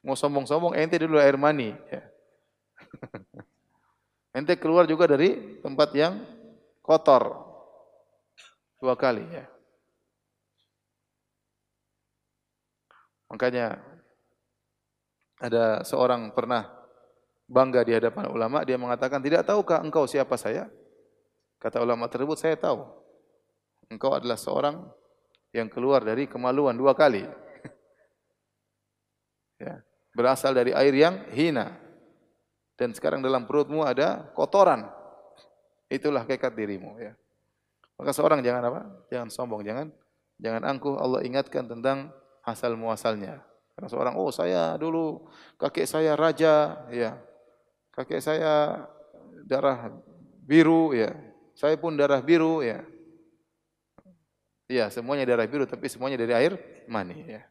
Mau 0.01 0.17
sombong-sombong 0.17 0.73
ente 0.73 0.97
dulu 0.97 1.21
air 1.21 1.37
mani 1.37 1.77
ya. 1.93 2.01
ente 4.37 4.57
keluar 4.57 4.89
juga 4.89 5.05
dari 5.05 5.61
tempat 5.61 5.93
yang 5.93 6.17
kotor 6.81 7.37
dua 8.81 8.97
kali 8.97 9.23
ya. 9.29 9.45
Makanya 13.31 13.79
ada 15.39 15.81
seorang 15.87 16.29
pernah 16.35 16.82
bangga 17.53 17.85
di 17.85 17.93
hadapan 17.93 18.33
ulama, 18.33 18.65
dia 18.65 18.81
mengatakan, 18.81 19.21
"Tidak 19.21 19.45
tahukah 19.45 19.85
engkau 19.85 20.09
siapa 20.09 20.33
saya?" 20.33 20.65
Kata 21.61 21.85
ulama 21.85 22.09
tersebut, 22.09 22.35
"Saya 22.41 22.57
tahu. 22.57 22.81
Engkau 23.93 24.17
adalah 24.17 24.35
seorang 24.41 24.81
yang 25.53 25.69
keluar 25.69 26.01
dari 26.01 26.25
kemaluan 26.25 26.73
dua 26.73 26.97
kali. 26.97 27.21
ya, 29.63 29.85
berasal 30.17 30.57
dari 30.57 30.73
air 30.73 30.93
yang 30.97 31.29
hina. 31.29 31.77
Dan 32.73 32.89
sekarang 32.97 33.21
dalam 33.21 33.45
perutmu 33.45 33.85
ada 33.85 34.33
kotoran. 34.33 34.89
Itulah 35.93 36.25
kekat 36.25 36.57
dirimu 36.57 36.97
ya. 36.97 37.13
Maka 38.01 38.11
seorang 38.17 38.41
jangan 38.41 38.65
apa? 38.65 38.81
Jangan 39.13 39.29
sombong, 39.29 39.61
jangan 39.61 39.93
jangan 40.41 40.65
angkuh. 40.65 40.97
Allah 40.97 41.21
ingatkan 41.21 41.69
tentang 41.69 42.09
asal 42.41 42.73
muasalnya. 42.73 43.45
Karena 43.77 43.87
seorang, 43.89 44.13
oh 44.17 44.33
saya 44.33 44.73
dulu 44.77 45.29
kakek 45.61 45.85
saya 45.85 46.17
raja, 46.17 46.81
ya. 46.89 47.17
Kakek 47.93 48.19
saya 48.19 48.83
darah 49.45 49.93
biru, 50.43 50.97
ya. 50.97 51.13
Saya 51.53 51.77
pun 51.77 51.93
darah 51.93 52.19
biru, 52.19 52.65
ya. 52.65 52.81
Iya, 54.73 54.89
semuanya 54.89 55.27
darah 55.27 55.45
biru 55.45 55.69
tapi 55.69 55.91
semuanya 55.91 56.17
dari 56.17 56.33
air 56.33 56.57
mani 56.89 57.29
ya. 57.29 57.43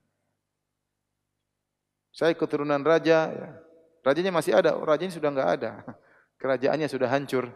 Saya 2.11 2.35
keturunan 2.35 2.81
raja 2.83 3.31
ya. 3.31 3.49
Rajanya 4.03 4.35
masih 4.35 4.59
ada, 4.59 4.75
rajanya 4.75 5.15
sudah 5.15 5.31
enggak 5.31 5.51
ada. 5.61 5.73
Kerajaannya 6.43 6.91
sudah 6.91 7.07
hancur. 7.07 7.47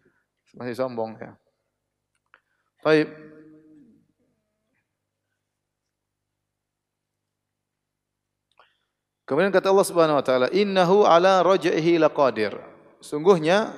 Masih 0.56 0.74
sombong 0.74 1.14
ya. 1.20 1.36
Baik. 2.82 3.06
Kemudian 9.30 9.54
kata 9.54 9.70
Allah 9.70 9.86
Subhanahu 9.86 10.18
wa 10.18 10.24
taala, 10.26 10.50
"Innahu 10.50 11.06
ala 11.06 11.46
raj'ihi 11.46 12.02
laqadir." 12.02 12.50
Sungguhnya 12.98 13.70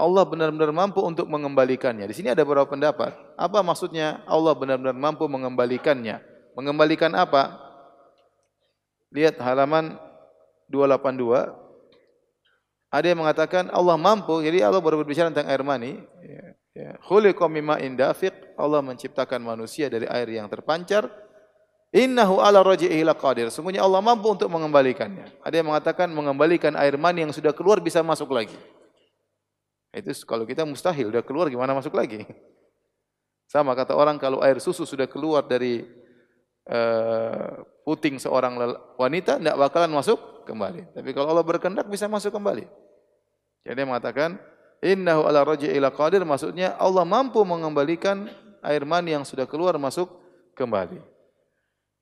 Allah 0.00 0.24
benar-benar 0.24 0.72
mampu 0.72 1.04
untuk 1.04 1.28
mengembalikannya. 1.28 2.08
Di 2.08 2.16
sini 2.16 2.32
ada 2.32 2.40
beberapa 2.48 2.64
pendapat. 2.64 3.12
Apa 3.36 3.60
maksudnya 3.60 4.24
Allah 4.24 4.56
benar-benar 4.56 4.96
mampu 4.96 5.28
mengembalikannya? 5.28 6.24
Mengembalikan 6.56 7.12
apa? 7.12 7.60
Lihat 9.12 9.36
halaman 9.36 10.00
282. 10.72 11.52
Ada 12.88 13.04
yang 13.12 13.20
mengatakan 13.20 13.68
Allah 13.68 14.00
mampu, 14.00 14.40
jadi 14.40 14.64
Allah 14.64 14.80
baru 14.80 15.04
berbicara 15.04 15.28
tentang 15.28 15.52
air 15.52 15.60
mani. 15.60 16.00
Ya, 16.24 16.44
ya. 16.72 16.90
Khuliqa 17.04 17.44
mimma 17.52 17.84
indafiq. 17.84 18.32
Allah 18.56 18.80
menciptakan 18.80 19.44
manusia 19.44 19.92
dari 19.92 20.08
air 20.08 20.40
yang 20.40 20.48
terpancar. 20.48 21.27
Innahu 21.88 22.44
ala 22.44 22.60
raji'ihi 22.60 23.00
laqadir. 23.00 23.48
Sungguhnya 23.48 23.80
Allah 23.80 24.04
mampu 24.04 24.28
untuk 24.28 24.52
mengembalikannya. 24.52 25.40
Ada 25.40 25.54
yang 25.64 25.72
mengatakan 25.72 26.12
mengembalikan 26.12 26.76
air 26.76 27.00
mani 27.00 27.24
yang 27.24 27.32
sudah 27.32 27.56
keluar 27.56 27.80
bisa 27.80 28.04
masuk 28.04 28.28
lagi. 28.28 28.56
Itu 29.88 30.12
kalau 30.28 30.44
kita 30.44 30.68
mustahil, 30.68 31.08
udah 31.08 31.24
keluar 31.24 31.48
gimana 31.48 31.72
masuk 31.72 31.96
lagi? 31.96 32.28
Sama 33.52 33.72
kata 33.72 33.96
orang 33.96 34.20
kalau 34.20 34.44
air 34.44 34.60
susu 34.60 34.84
sudah 34.84 35.08
keluar 35.08 35.48
dari 35.48 35.80
uh, 36.68 37.64
puting 37.88 38.20
seorang 38.20 38.60
wanita, 39.00 39.40
tidak 39.40 39.56
bakalan 39.56 39.88
masuk 39.96 40.44
kembali. 40.44 40.92
Tapi 40.92 41.08
kalau 41.16 41.32
Allah 41.32 41.46
berkehendak 41.48 41.88
bisa 41.88 42.04
masuk 42.04 42.36
kembali. 42.36 42.68
Jadi 43.64 43.72
dia 43.72 43.88
mengatakan, 43.88 44.36
Innahu 44.84 45.24
ala 45.24 45.40
ila 45.56 45.88
qadir, 45.88 46.20
maksudnya 46.28 46.76
Allah 46.76 47.08
mampu 47.08 47.40
mengembalikan 47.48 48.28
air 48.60 48.84
mani 48.84 49.16
yang 49.16 49.24
sudah 49.24 49.48
keluar 49.48 49.80
masuk 49.80 50.12
kembali. 50.52 51.17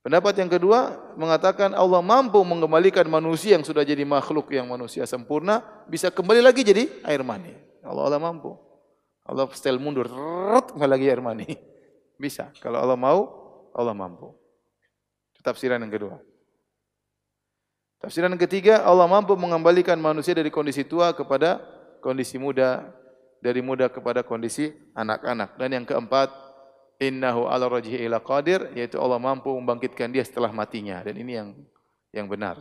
Pendapat 0.07 0.39
yang 0.39 0.47
kedua 0.47 0.95
mengatakan 1.19 1.75
Allah 1.75 1.99
mampu 1.99 2.39
mengembalikan 2.47 3.03
manusia 3.11 3.59
yang 3.59 3.67
sudah 3.67 3.83
jadi 3.83 4.07
makhluk 4.07 4.55
yang 4.55 4.71
manusia 4.71 5.03
sempurna 5.03 5.67
bisa 5.91 6.15
kembali 6.15 6.47
lagi 6.47 6.63
jadi 6.63 6.87
air 7.03 7.27
mani. 7.27 7.51
Allah 7.83 8.15
Allah 8.15 8.23
mampu. 8.23 8.55
Allah 9.27 9.51
setel 9.51 9.83
mundur, 9.83 10.07
nggak 10.07 10.87
lagi 10.87 11.11
air 11.11 11.19
mani. 11.19 11.59
Bisa. 12.23 12.55
Kalau 12.63 12.79
Allah 12.79 12.95
mau, 12.95 13.19
Allah 13.75 13.99
mampu. 13.99 14.31
Tafsiran 15.43 15.83
yang 15.83 15.91
kedua. 15.91 16.23
Tafsiran 17.99 18.31
yang 18.31 18.39
ketiga, 18.47 18.87
Allah 18.87 19.11
mampu 19.11 19.35
mengembalikan 19.35 19.99
manusia 19.99 20.39
dari 20.39 20.55
kondisi 20.55 20.87
tua 20.87 21.19
kepada 21.19 21.59
kondisi 21.99 22.39
muda, 22.39 22.95
dari 23.43 23.59
muda 23.59 23.91
kepada 23.91 24.23
kondisi 24.23 24.71
anak-anak. 24.95 25.59
Dan 25.59 25.83
yang 25.83 25.83
keempat, 25.83 26.46
innahu 27.01 27.49
ala 27.49 27.69
rajhi 27.69 28.01
ila 28.05 28.21
qadir, 28.21 28.73
yaitu 28.73 28.97
Allah 28.97 29.21
mampu 29.21 29.53
membangkitkan 29.53 30.09
dia 30.09 30.25
setelah 30.25 30.53
matinya. 30.53 31.01
Dan 31.05 31.17
ini 31.21 31.33
yang 31.37 31.49
yang 32.13 32.27
benar. 32.29 32.57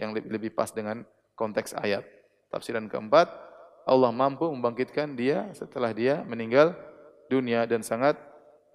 Yang 0.00 0.10
lebih, 0.20 0.28
lebih 0.32 0.50
pas 0.56 0.72
dengan 0.72 1.04
konteks 1.36 1.76
ayat. 1.76 2.04
Tafsiran 2.48 2.88
keempat, 2.88 3.28
Allah 3.88 4.10
mampu 4.12 4.48
membangkitkan 4.48 5.16
dia 5.16 5.50
setelah 5.56 5.90
dia 5.92 6.20
meninggal 6.24 6.76
dunia 7.28 7.64
dan 7.64 7.80
sangat 7.80 8.16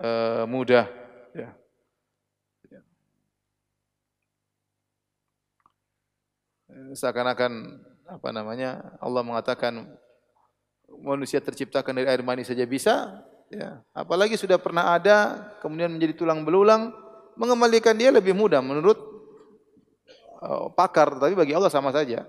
uh, 0.01 0.45
mudah. 0.49 0.89
Ya. 1.33 1.53
Seakan-akan 6.93 7.81
apa 8.07 8.29
namanya 8.31 8.95
Allah 9.01 9.25
mengatakan 9.25 9.97
manusia 11.01 11.43
terciptakan 11.43 11.97
dari 11.97 12.07
air 12.07 12.23
mani 12.23 12.45
saja 12.47 12.63
bisa, 12.63 13.23
ya. 13.51 13.81
Apalagi 13.91 14.35
sudah 14.39 14.57
pernah 14.61 14.95
ada 14.95 15.47
kemudian 15.63 15.91
menjadi 15.91 16.13
tulang 16.17 16.43
belulang, 16.47 16.95
mengembalikan 17.39 17.93
dia 17.93 18.11
lebih 18.11 18.33
mudah 18.33 18.59
menurut 18.63 18.97
uh, 20.41 20.71
pakar, 20.73 21.15
tapi 21.19 21.33
bagi 21.37 21.53
Allah 21.53 21.71
sama 21.71 21.91
saja 21.91 22.25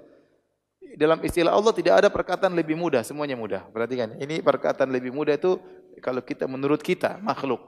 dalam 0.96 1.20
istilah 1.20 1.52
Allah 1.52 1.74
tidak 1.74 1.94
ada 2.00 2.08
perkataan 2.08 2.54
lebih 2.56 2.78
mudah, 2.78 3.04
semuanya 3.04 3.36
mudah. 3.36 3.66
Perhatikan, 3.68 4.16
ini 4.16 4.40
perkataan 4.40 4.88
lebih 4.88 5.12
mudah 5.12 5.36
itu 5.36 5.60
kalau 6.00 6.22
kita 6.24 6.48
menurut 6.48 6.80
kita 6.80 7.20
makhluk. 7.20 7.60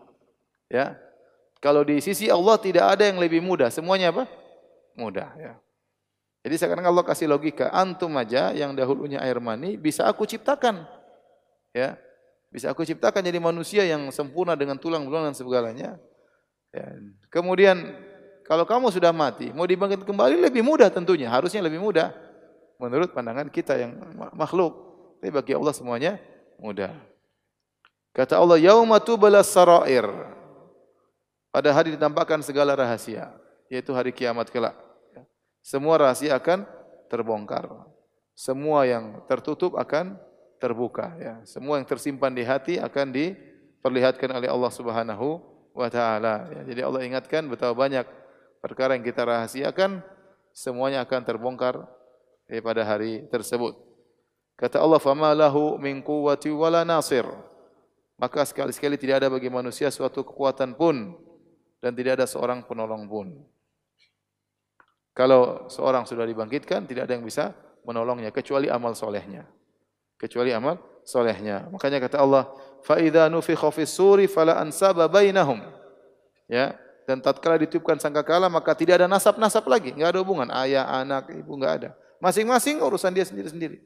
Ya. 0.70 0.96
Kalau 1.60 1.84
di 1.84 2.00
sisi 2.00 2.32
Allah 2.32 2.56
tidak 2.56 2.96
ada 2.96 3.04
yang 3.04 3.20
lebih 3.20 3.44
mudah, 3.44 3.68
semuanya 3.68 4.14
apa? 4.14 4.24
Mudah, 4.96 5.28
ya. 5.36 5.52
Jadi 6.40 6.56
sekarang 6.56 6.88
Allah 6.88 7.04
kasih 7.04 7.28
logika, 7.28 7.68
antum 7.68 8.16
aja 8.16 8.56
yang 8.56 8.72
dahulunya 8.72 9.20
air 9.20 9.36
mani 9.38 9.76
bisa 9.76 10.08
aku 10.08 10.24
ciptakan. 10.24 10.88
Ya. 11.76 12.00
Bisa 12.50 12.74
aku 12.74 12.82
ciptakan 12.82 13.22
jadi 13.22 13.38
manusia 13.38 13.86
yang 13.86 14.10
sempurna 14.10 14.58
dengan 14.58 14.74
tulang 14.74 15.06
belulang 15.06 15.30
dan 15.30 15.36
segalanya. 15.38 15.90
Ya. 16.74 16.86
Kemudian 17.30 17.94
kalau 18.42 18.66
kamu 18.66 18.90
sudah 18.90 19.14
mati, 19.14 19.54
mau 19.54 19.62
dibangkit 19.62 20.02
kembali 20.02 20.42
lebih 20.42 20.66
mudah 20.66 20.90
tentunya, 20.90 21.30
harusnya 21.30 21.62
lebih 21.62 21.78
mudah 21.78 22.10
menurut 22.82 23.14
pandangan 23.14 23.46
kita 23.46 23.78
yang 23.78 23.94
makhluk. 24.34 24.74
Tapi 25.22 25.30
bagi 25.30 25.52
Allah 25.54 25.70
semuanya 25.70 26.12
mudah. 26.58 26.90
Kata 28.10 28.42
Allah, 28.42 28.58
"Yauma 28.58 28.98
tubalas 28.98 29.46
sarair." 29.46 30.08
Pada 31.50 31.70
hari 31.70 31.94
ditampakkan 31.94 32.42
segala 32.42 32.74
rahasia. 32.74 33.30
yaitu 33.70 33.94
hari 33.94 34.10
kiamat 34.10 34.50
kelak. 34.50 34.74
Semua 35.62 35.94
rahasia 35.94 36.34
akan 36.34 36.66
terbongkar. 37.06 37.70
Semua 38.34 38.82
yang 38.82 39.22
tertutup 39.30 39.78
akan 39.78 40.18
terbuka 40.60 41.16
ya. 41.16 41.34
Semua 41.48 41.80
yang 41.80 41.88
tersimpan 41.88 42.30
di 42.30 42.44
hati 42.44 42.76
akan 42.76 43.10
diperlihatkan 43.10 44.28
oleh 44.30 44.46
Allah 44.52 44.70
Subhanahu 44.70 45.40
wa 45.72 45.88
taala 45.88 46.46
ya. 46.52 46.60
Jadi 46.68 46.80
Allah 46.84 47.00
ingatkan 47.08 47.48
betapa 47.48 47.72
banyak 47.72 48.04
perkara 48.60 48.94
yang 48.94 49.02
kita 49.02 49.24
rahasiakan 49.24 50.04
semuanya 50.52 51.00
akan 51.02 51.20
terbongkar 51.24 51.88
eh, 52.46 52.60
pada 52.60 52.84
hari 52.84 53.24
tersebut. 53.32 53.74
Kata 54.60 54.76
Allah, 54.76 55.00
"Fama 55.00 55.32
lahu 55.32 55.80
min 55.80 56.04
quwwati 56.04 56.52
wala 56.52 56.84
nasir." 56.84 57.24
Maka 58.20 58.44
sekali-sekali 58.44 59.00
tidak 59.00 59.24
ada 59.24 59.32
bagi 59.32 59.48
manusia 59.48 59.88
suatu 59.88 60.20
kekuatan 60.20 60.76
pun 60.76 61.16
dan 61.80 61.96
tidak 61.96 62.20
ada 62.20 62.26
seorang 62.28 62.60
penolong 62.68 63.08
pun. 63.08 63.32
Kalau 65.16 65.64
seorang 65.72 66.04
sudah 66.04 66.28
dibangkitkan, 66.28 66.84
tidak 66.84 67.08
ada 67.08 67.16
yang 67.16 67.24
bisa 67.24 67.56
menolongnya 67.88 68.28
kecuali 68.28 68.68
amal 68.68 68.92
solehnya 68.92 69.48
kecuali 70.20 70.52
amal 70.52 70.76
solehnya. 71.08 71.64
Makanya 71.72 71.96
kata 72.04 72.20
Allah, 72.20 72.52
faida 72.84 73.32
nufi 73.32 73.56
fis 73.56 73.88
suri 73.88 74.28
fala 74.28 74.60
ansaba 74.60 75.08
bainahum. 75.08 75.64
Ya, 76.44 76.76
dan 77.08 77.24
tatkala 77.24 77.56
ditiupkan 77.56 77.96
sangkakala 77.96 78.52
maka 78.52 78.76
tidak 78.76 79.00
ada 79.00 79.08
nasab-nasab 79.08 79.64
lagi, 79.70 79.96
enggak 79.96 80.12
ada 80.12 80.20
hubungan 80.20 80.48
ayah, 80.62 80.84
anak, 80.86 81.32
ibu 81.32 81.56
enggak 81.56 81.72
ada. 81.82 81.90
Masing-masing 82.20 82.84
urusan 82.84 83.16
dia 83.16 83.24
sendiri-sendiri. 83.24 83.80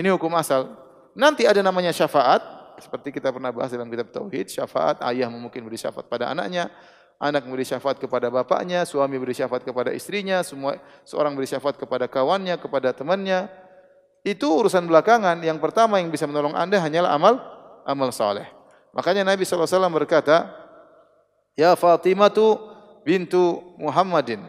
Ini 0.00 0.08
hukum 0.16 0.32
asal. 0.34 0.72
Nanti 1.16 1.44
ada 1.44 1.60
namanya 1.60 1.92
syafaat, 1.92 2.40
seperti 2.80 3.12
kita 3.12 3.32
pernah 3.32 3.52
bahas 3.52 3.72
dalam 3.72 3.88
kitab 3.88 4.12
tauhid, 4.12 4.48
syafaat 4.52 5.00
ayah 5.12 5.28
mungkin 5.32 5.64
beri 5.64 5.80
syafaat 5.80 6.08
pada 6.08 6.28
anaknya, 6.32 6.68
anak 7.16 7.48
beri 7.48 7.64
syafaat 7.64 7.96
kepada 7.96 8.28
bapaknya, 8.28 8.84
suami 8.84 9.16
beri 9.16 9.32
syafaat 9.32 9.64
kepada 9.64 9.92
istrinya, 9.96 10.44
semua 10.44 10.76
seorang 11.08 11.32
beri 11.32 11.48
syafaat 11.48 11.80
kepada 11.80 12.04
kawannya, 12.08 12.60
kepada 12.60 12.92
temannya, 12.92 13.48
itu 14.26 14.58
urusan 14.58 14.90
belakangan. 14.90 15.38
Yang 15.38 15.62
pertama 15.62 16.02
yang 16.02 16.10
bisa 16.10 16.26
menolong 16.26 16.58
Anda 16.58 16.82
hanyalah 16.82 17.14
amal 17.14 17.38
amal 17.86 18.10
saleh. 18.10 18.50
Makanya 18.90 19.22
Nabi 19.22 19.46
SAW 19.46 19.86
berkata, 19.94 20.50
Ya 21.54 21.72
Fatimah 21.78 22.28
tu 22.28 22.58
bintu 23.06 23.62
Muhammadin, 23.78 24.42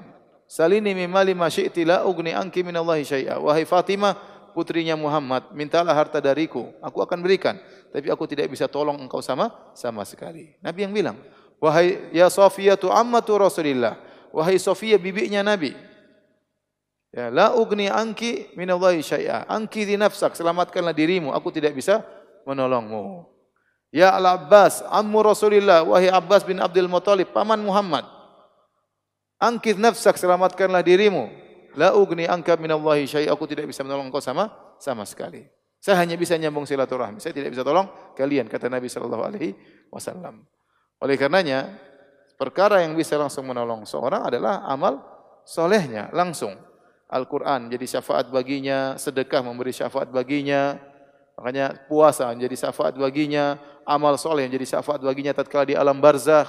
salini 0.50 0.98
mimali 0.98 1.38
ma 1.38 1.48
syi'ti 1.48 1.86
la 1.86 2.03
ugni 2.03 2.34
anki 2.34 2.65
minallahi 2.65 3.05
syai'a. 3.05 3.38
Wahai 3.38 3.63
Fatimah, 3.69 4.17
putrinya 4.57 4.98
Muhammad, 4.98 5.53
mintalah 5.53 5.93
harta 5.93 6.17
dariku, 6.17 6.74
aku 6.81 7.05
akan 7.05 7.22
berikan. 7.22 7.62
Tapi 7.93 8.10
aku 8.10 8.25
tidak 8.25 8.50
bisa 8.50 8.65
tolong 8.65 8.98
engkau 8.98 9.22
sama 9.22 9.53
sama 9.77 10.01
sekali. 10.03 10.57
Nabi 10.60 10.89
yang 10.89 10.91
bilang, 10.91 11.17
Wahai 11.62 12.10
ya 12.10 12.27
Sofia 12.34 12.74
tu 12.75 12.89
ammatu 12.89 13.38
Rasulillah. 13.38 13.96
Wahai 14.34 14.57
Sofia 14.57 14.98
bibinya 14.98 15.46
Nabi. 15.46 15.72
Ya, 17.15 17.31
la 17.31 17.55
ugni 17.55 17.87
anki 17.87 18.51
minallahi 18.59 18.99
syai'a. 18.99 19.47
Anki 19.47 19.87
di 19.87 19.95
nafsak, 19.95 20.35
selamatkanlah 20.35 20.91
dirimu, 20.91 21.31
aku 21.31 21.49
tidak 21.55 21.73
bisa 21.73 22.03
menolongmu. 22.43 23.23
Ya 23.95 24.11
Al-Abbas, 24.11 24.83
ammu 24.91 25.23
Rasulillah, 25.23 25.87
wahai 25.87 26.11
Abbas 26.11 26.43
bin 26.43 26.59
Abdul 26.59 26.91
Muthalib, 26.91 27.31
paman 27.31 27.63
Muhammad. 27.63 28.03
Angkit 29.39 29.79
nafsak, 29.79 30.19
selamatkanlah 30.19 30.83
dirimu. 30.83 31.31
La 31.77 31.95
ugni 31.95 32.27
anka 32.27 32.59
minallahi 32.59 33.07
syai'a, 33.07 33.31
aku 33.31 33.47
tidak 33.47 33.69
bisa 33.69 33.85
menolong 33.87 34.11
engkau 34.11 34.19
sama 34.19 34.51
sama 34.81 35.07
sekali. 35.07 35.45
Saya 35.77 36.03
hanya 36.03 36.19
bisa 36.19 36.35
nyambung 36.35 36.67
silaturahmi. 36.67 37.21
Saya 37.21 37.31
tidak 37.31 37.53
bisa 37.53 37.63
tolong 37.63 37.87
kalian 38.17 38.49
kata 38.49 38.67
Nabi 38.67 38.89
sallallahu 38.91 39.23
alaihi 39.23 39.55
wasallam. 39.93 40.43
Oleh 40.99 41.15
karenanya, 41.15 41.69
perkara 42.36 42.82
yang 42.82 42.97
bisa 42.97 43.15
langsung 43.15 43.45
menolong 43.45 43.86
seorang 43.86 44.27
adalah 44.27 44.65
amal 44.67 44.99
solehnya 45.45 46.10
langsung. 46.12 46.66
Al-Quran 47.08 47.72
jadi 47.72 47.86
syafaat 47.88 48.28
baginya, 48.28 49.00
sedekah 49.00 49.39
memberi 49.39 49.72
syafaat 49.72 50.12
baginya, 50.12 50.76
makanya 51.39 51.76
puasa 51.88 52.28
menjadi 52.36 52.67
syafaat 52.67 53.00
baginya, 53.00 53.56
amal 53.88 54.20
soleh 54.20 54.43
menjadi 54.43 54.78
syafaat 54.78 55.00
baginya 55.00 55.32
tatkala 55.32 55.63
di 55.63 55.76
alam 55.76 56.04
barzah. 56.04 56.48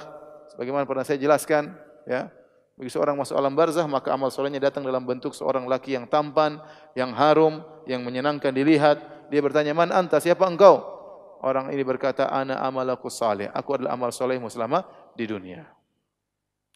Sebagaimana 0.51 0.83
pernah 0.83 1.07
saya 1.07 1.15
jelaskan, 1.15 1.71
ya. 2.03 2.27
Bagi 2.75 2.91
seorang 2.91 3.15
masuk 3.19 3.35
alam 3.35 3.55
barzah, 3.55 3.83
maka 3.87 4.15
amal 4.15 4.31
solehnya 4.31 4.59
datang 4.71 4.87
dalam 4.87 5.03
bentuk 5.03 5.35
seorang 5.35 5.67
laki 5.67 5.99
yang 5.99 6.07
tampan, 6.07 6.63
yang 6.95 7.11
harum, 7.11 7.59
yang 7.83 8.03
menyenangkan 8.07 8.55
dilihat. 8.55 9.27
Dia 9.27 9.43
bertanya, 9.43 9.75
"Man 9.75 9.91
anta? 9.91 10.15
Siapa 10.23 10.47
engkau?" 10.47 10.99
orang 11.43 11.71
ini 11.71 11.83
berkata 11.83 12.27
ana 12.27 12.59
amalaku 12.63 13.07
saleh. 13.07 13.47
Aku 13.51 13.79
adalah 13.79 13.95
amal 13.95 14.11
solehmu 14.11 14.51
selama 14.51 14.83
di 15.15 15.25
dunia. 15.27 15.63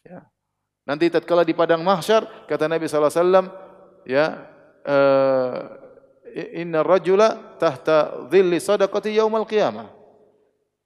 Ya. 0.04 0.24
Nanti 0.84 1.08
tatkala 1.08 1.48
di 1.48 1.56
padang 1.56 1.80
mahsyar 1.80 2.44
kata 2.44 2.68
Nabi 2.68 2.84
wasallam 2.88 3.48
ya 4.04 4.48
uh, 4.84 5.56
inna 6.34 6.84
rajula 6.84 7.56
tahta 7.60 8.28
dhilli 8.28 8.60
sadaqati 8.60 9.14
yaumal 9.14 9.48
qiyamah. 9.48 9.90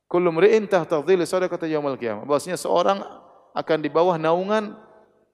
Kullu 0.08 0.32
mri'in 0.32 0.64
tahta 0.64 1.04
dhilli 1.04 1.28
sadaqati 1.28 1.68
yaumal 1.68 2.00
qiyamah. 2.00 2.24
Bahwasanya 2.24 2.56
seorang 2.56 3.00
akan 3.56 3.78
di 3.82 3.90
bawah 3.90 4.16
naungan 4.16 4.76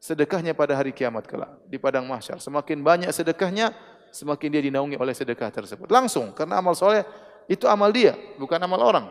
sedekahnya 0.05 0.53
pada 0.53 0.77
hari 0.77 0.93
kiamat 0.93 1.25
kelak 1.25 1.49
di 1.65 1.81
padang 1.81 2.05
mahsyar. 2.05 2.37
Semakin 2.37 2.85
banyak 2.85 3.09
sedekahnya, 3.09 3.73
semakin 4.13 4.49
dia 4.53 4.63
dinaungi 4.69 5.01
oleh 5.01 5.17
sedekah 5.17 5.49
tersebut. 5.49 5.89
Langsung 5.89 6.37
karena 6.37 6.61
amal 6.61 6.77
soleh 6.77 7.09
itu 7.49 7.65
amal 7.65 7.89
dia, 7.89 8.13
bukan 8.37 8.61
amal 8.61 8.81
orang. 8.85 9.07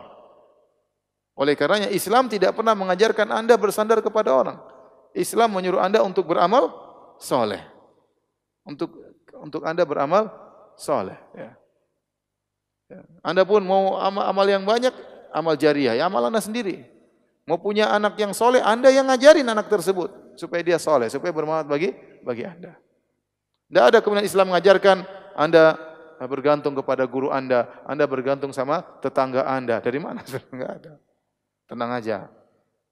Oleh 1.34 1.58
karenanya 1.58 1.90
Islam 1.90 2.30
tidak 2.30 2.54
pernah 2.54 2.78
mengajarkan 2.78 3.26
Anda 3.34 3.58
bersandar 3.58 3.98
kepada 3.98 4.30
orang. 4.30 4.58
Islam 5.18 5.50
menyuruh 5.50 5.82
Anda 5.82 5.98
untuk 6.06 6.30
beramal 6.30 6.70
soleh. 7.18 7.73
Untuk 8.64 8.96
untuk 9.38 9.62
Anda 9.68 9.84
beramal 9.84 10.32
soleh. 10.80 11.16
Ya. 11.36 11.52
Ya. 12.88 13.00
Anda 13.24 13.44
pun 13.44 13.64
mau 13.64 13.96
amal, 13.96 14.24
amal 14.28 14.46
yang 14.48 14.64
banyak, 14.64 14.92
amal 15.32 15.56
jariah, 15.56 15.96
ya 15.96 16.08
amal 16.08 16.24
Anda 16.28 16.40
sendiri. 16.40 16.84
Mau 17.44 17.60
punya 17.60 17.92
anak 17.92 18.16
yang 18.16 18.32
soleh, 18.32 18.60
Anda 18.64 18.88
yang 18.88 19.08
ngajarin 19.08 19.44
anak 19.44 19.68
tersebut 19.68 20.36
supaya 20.40 20.64
dia 20.64 20.80
soleh, 20.80 21.12
supaya 21.12 21.32
bermanfaat 21.32 21.68
bagi 21.68 21.92
bagi 22.24 22.44
Anda. 22.48 22.72
Tidak 23.68 23.84
ada 23.84 23.98
kemudian 24.00 24.24
Islam 24.24 24.52
mengajarkan 24.52 25.04
Anda 25.36 25.76
bergantung 26.24 26.72
kepada 26.72 27.04
guru 27.04 27.28
Anda, 27.28 27.68
Anda 27.84 28.08
bergantung 28.08 28.52
sama 28.56 28.80
tetangga 29.04 29.44
Anda. 29.44 29.80
Dari 29.84 30.00
mana? 30.00 30.24
Enggak 30.54 30.72
ada. 30.80 30.92
Tenang 31.68 31.90
aja. 31.96 32.18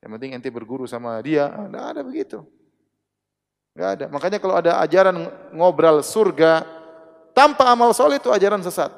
Yang 0.02 0.10
penting 0.18 0.30
ente 0.34 0.50
berguru 0.50 0.82
sama 0.90 1.14
dia, 1.22 1.46
enggak 1.46 1.84
ada 1.94 2.00
begitu. 2.02 2.42
Enggak 3.72 3.90
ada. 3.96 4.06
Makanya 4.12 4.38
kalau 4.38 4.54
ada 4.56 4.72
ajaran 4.84 5.16
ngobrol 5.56 6.04
surga 6.04 6.64
tanpa 7.32 7.72
amal 7.72 7.96
soleh 7.96 8.20
itu 8.20 8.28
ajaran 8.28 8.60
sesat. 8.60 8.92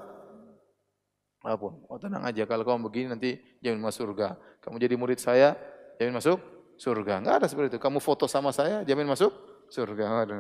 Apa 1.45 1.61
pun. 1.61 1.79
Oh 1.87 2.01
tenang 2.01 2.25
aja 2.25 2.43
kalau 2.49 2.65
kamu 2.67 2.81
begini 2.89 3.07
nanti 3.15 3.39
jamin 3.63 3.79
masuk 3.79 4.11
surga. 4.11 4.35
Kamu 4.65 4.81
jadi 4.81 4.95
murid 4.99 5.21
saya, 5.21 5.55
jamin 6.01 6.19
masuk 6.19 6.41
surga. 6.81 7.23
Enggak 7.23 7.35
ada 7.45 7.47
seperti 7.47 7.77
itu. 7.77 7.81
Kamu 7.81 8.03
foto 8.03 8.27
sama 8.27 8.51
saya, 8.51 8.83
jamin 8.83 9.07
masuk 9.07 9.31
surga. 9.71 10.05
Enggak 10.09 10.25
ada. 10.27 10.39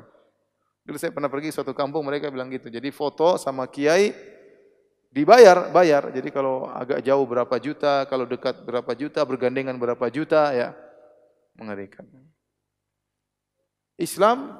Dulu 0.84 0.96
saya 1.00 1.12
pernah 1.14 1.30
pergi 1.30 1.48
suatu 1.54 1.72
kampung 1.72 2.02
mereka 2.04 2.28
bilang 2.28 2.50
gitu. 2.50 2.68
Jadi 2.68 2.90
foto 2.90 3.38
sama 3.38 3.70
kiai 3.70 4.12
dibayar, 5.14 5.70
bayar. 5.70 6.10
Jadi 6.10 6.28
kalau 6.34 6.66
agak 6.66 7.00
jauh 7.06 7.24
berapa 7.24 7.56
juta, 7.62 8.04
kalau 8.10 8.26
dekat 8.26 8.66
berapa 8.66 8.92
juta, 8.98 9.22
bergandengan 9.22 9.78
berapa 9.78 10.06
juta 10.10 10.50
ya. 10.50 10.74
Mengerikan. 11.54 12.23
Islam 13.94 14.58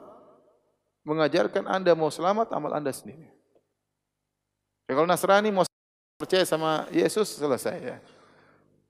mengajarkan 1.04 1.66
Anda 1.68 1.92
mau 1.92 2.08
selamat 2.08 2.54
amal 2.54 2.72
Anda 2.74 2.90
sendiri. 2.94 3.28
Ya, 4.88 4.92
kalau 4.96 5.08
Nasrani 5.08 5.50
mau 5.52 5.64
percaya 6.20 6.44
sama 6.46 6.86
Yesus 6.92 7.36
selesai 7.36 7.76
ya. 7.80 7.96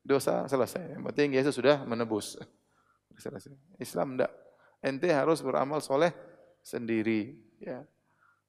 Dosa 0.04 0.44
selesai. 0.44 0.98
Yang 0.98 1.02
penting 1.12 1.28
Yesus 1.34 1.54
sudah 1.56 1.80
menebus. 1.88 2.36
Selesai. 3.14 3.54
Islam 3.78 4.18
enggak. 4.18 4.32
Ente 4.82 5.08
harus 5.08 5.38
beramal 5.40 5.78
soleh 5.78 6.10
sendiri 6.60 7.38
ya. 7.62 7.86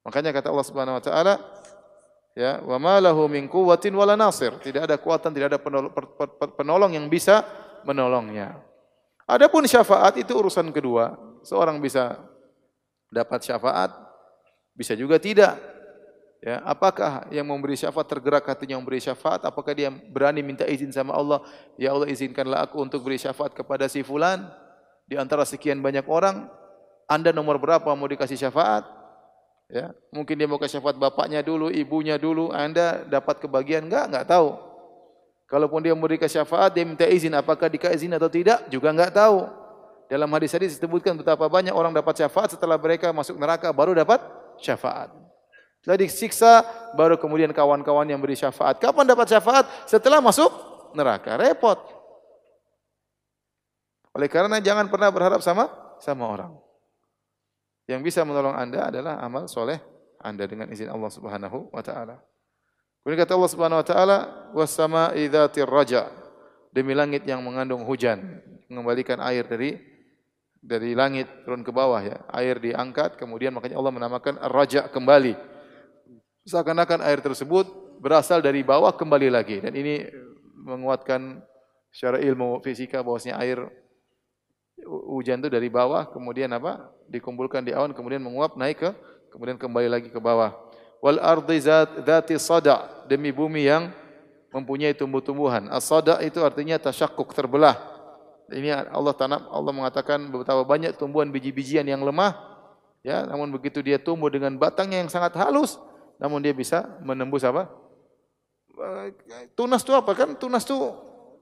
Makanya 0.01 0.33
kata 0.33 0.49
Allah 0.49 0.67
Subhanahu 0.67 0.97
wa 0.97 1.03
taala 1.03 1.37
ya, 2.37 2.59
wa 2.61 2.77
ma 2.77 2.97
lahu 3.01 3.29
min 3.31 3.47
quwwatin 3.47 3.93
wala 3.93 4.17
nasir. 4.17 4.57
Tidak 4.59 4.83
ada 4.89 4.97
kekuatan, 4.99 5.31
tidak 5.31 5.53
ada 5.53 5.59
penolong 6.57 6.97
yang 6.97 7.07
bisa 7.07 7.45
menolongnya. 7.85 8.57
Adapun 9.25 9.65
syafaat 9.65 10.17
itu 10.21 10.33
urusan 10.33 10.69
kedua. 10.69 11.17
Seorang 11.45 11.77
bisa 11.77 12.17
dapat 13.13 13.45
syafaat, 13.45 13.93
bisa 14.73 14.97
juga 14.97 15.21
tidak. 15.21 15.55
Ya, 16.45 16.61
apakah 16.61 17.25
yang 17.33 17.45
memberi 17.45 17.73
syafaat 17.73 18.05
tergerak 18.05 18.45
hatinya 18.45 18.77
memberi 18.77 19.01
syafaat? 19.01 19.45
Apakah 19.45 19.73
dia 19.73 19.89
berani 19.89 20.45
minta 20.45 20.61
izin 20.65 20.93
sama 20.93 21.13
Allah? 21.17 21.41
Ya 21.73 21.89
Allah 21.89 22.05
izinkanlah 22.05 22.69
aku 22.69 22.81
untuk 22.81 23.01
beri 23.01 23.17
syafaat 23.17 23.53
kepada 23.57 23.89
si 23.89 24.05
fulan 24.05 24.45
di 25.09 25.17
antara 25.17 25.41
sekian 25.41 25.81
banyak 25.81 26.05
orang. 26.05 26.45
Anda 27.09 27.33
nomor 27.33 27.57
berapa 27.57 27.85
mau 27.97 28.09
dikasih 28.09 28.37
syafaat? 28.37 28.85
Ya, 29.65 29.97
mungkin 30.13 30.37
dia 30.37 30.45
mau 30.45 30.61
kasih 30.61 30.77
syafaat 30.77 30.97
bapaknya 31.01 31.41
dulu, 31.41 31.73
ibunya 31.73 32.21
dulu, 32.21 32.53
Anda 32.53 33.01
dapat 33.09 33.41
kebagian 33.41 33.89
enggak? 33.89 34.05
Enggak 34.13 34.25
tahu. 34.29 34.53
Kalaupun 35.49 35.81
dia 35.81 35.97
dikasih 35.97 36.41
syafaat, 36.41 36.77
dia 36.77 36.85
minta 36.85 37.09
izin 37.09 37.33
apakah 37.33 37.69
dikasih 37.69 38.05
izin 38.05 38.13
atau 38.13 38.29
tidak? 38.29 38.69
Juga 38.69 38.93
enggak 38.93 39.13
tahu. 39.13 39.64
Dalam 40.05 40.29
hadis-hadis 40.29 40.77
disebutkan 40.77 41.17
betapa 41.17 41.49
banyak 41.49 41.73
orang 41.73 41.89
dapat 41.89 42.21
syafaat 42.21 42.53
setelah 42.53 42.77
mereka 42.77 43.09
masuk 43.09 43.37
neraka 43.41 43.73
baru 43.73 43.97
dapat 43.97 44.21
syafaat. 44.61 45.09
Setelah 45.81 46.01
disiksa 46.01 46.51
baru 46.97 47.17
kemudian 47.17 47.53
kawan-kawan 47.53 48.09
yang 48.09 48.21
beri 48.21 48.33
syafaat. 48.33 48.81
Kapan 48.81 49.05
dapat 49.05 49.29
syafaat? 49.29 49.65
Setelah 49.85 50.21
masuk 50.21 50.49
neraka. 50.97 51.37
Repot. 51.37 51.77
Oleh 54.17 54.29
karena 54.31 54.57
jangan 54.61 54.89
pernah 54.89 55.13
berharap 55.13 55.41
sama 55.45 55.69
sama 56.01 56.25
orang. 56.25 56.57
Yang 57.85 58.01
bisa 58.09 58.25
menolong 58.25 58.57
Anda 58.57 58.89
adalah 58.89 59.21
amal 59.21 59.45
soleh 59.45 59.77
Anda 60.17 60.49
dengan 60.49 60.73
izin 60.73 60.89
Allah 60.89 61.11
Subhanahu 61.13 61.69
wa 61.69 61.83
taala. 61.85 62.17
Kemudian 63.05 63.21
kata 63.21 63.37
Allah 63.37 63.51
Subhanahu 63.53 63.79
wa 63.81 63.85
taala, 63.85 64.17
"Was 64.57 64.73
sama'i 64.73 65.29
dzatir 65.29 65.69
raja." 65.69 66.09
Demi 66.73 66.97
langit 66.97 67.29
yang 67.29 67.45
mengandung 67.45 67.85
hujan, 67.85 68.41
mengembalikan 68.67 69.21
air 69.21 69.45
dari 69.45 69.77
dari 70.65 70.97
langit 70.97 71.29
turun 71.45 71.61
ke 71.61 71.69
bawah 71.69 72.01
ya. 72.01 72.17
Air 72.33 72.57
diangkat, 72.57 73.21
kemudian 73.21 73.53
makanya 73.53 73.77
Allah 73.77 73.93
menamakan 73.93 74.41
raja 74.49 74.89
kembali. 74.89 75.37
Seakan-akan 76.49 77.05
air 77.05 77.21
tersebut 77.21 77.69
berasal 78.01 78.41
dari 78.41 78.65
bawah 78.65 78.93
kembali 78.93 79.29
lagi 79.29 79.61
dan 79.61 79.73
ini 79.73 80.05
menguatkan 80.65 81.41
secara 81.93 82.19
ilmu 82.19 82.59
fisika 82.59 82.99
bahwasanya 83.05 83.39
air 83.39 83.57
hujan 84.85 85.39
itu 85.39 85.47
dari 85.47 85.71
bawah 85.71 86.11
kemudian 86.11 86.51
apa? 86.51 86.91
dikumpulkan 87.05 87.61
di 87.61 87.71
awan 87.71 87.93
kemudian 87.93 88.19
menguap 88.19 88.57
naik 88.57 88.81
ke 88.81 88.91
kemudian 89.29 89.55
kembali 89.55 89.87
lagi 89.87 90.09
ke 90.09 90.19
bawah. 90.19 90.53
Wal 90.99 91.21
ardi 91.21 91.61
dzati 91.61 92.35
sada 92.41 93.05
demi 93.05 93.29
bumi 93.29 93.69
yang 93.69 93.93
mempunyai 94.55 94.95
tumbuh-tumbuhan. 94.95 95.67
As-sada 95.67 96.23
itu 96.23 96.39
artinya 96.39 96.79
tasyakkuk 96.79 97.35
terbelah. 97.35 97.94
Ini 98.51 98.93
Allah 98.93 99.13
tanam 99.17 99.41
Allah 99.49 99.73
mengatakan 99.73 100.29
betapa 100.29 100.61
banyak 100.61 100.93
tumbuhan 100.95 101.33
biji-bijian 101.33 101.85
yang 101.89 102.05
lemah 102.05 102.37
ya 103.01 103.25
namun 103.25 103.49
begitu 103.49 103.81
dia 103.81 103.97
tumbuh 103.97 104.29
dengan 104.29 104.53
batangnya 104.53 105.01
yang 105.01 105.09
sangat 105.09 105.33
halus 105.37 105.81
namun 106.21 106.39
dia 106.39 106.55
bisa 106.55 106.85
menembus 107.03 107.43
apa? 107.43 107.67
Tunas 109.55 109.83
itu 109.83 109.91
apa 109.95 110.11
kan? 110.15 110.29
Tunas 110.35 110.63
itu 110.63 110.75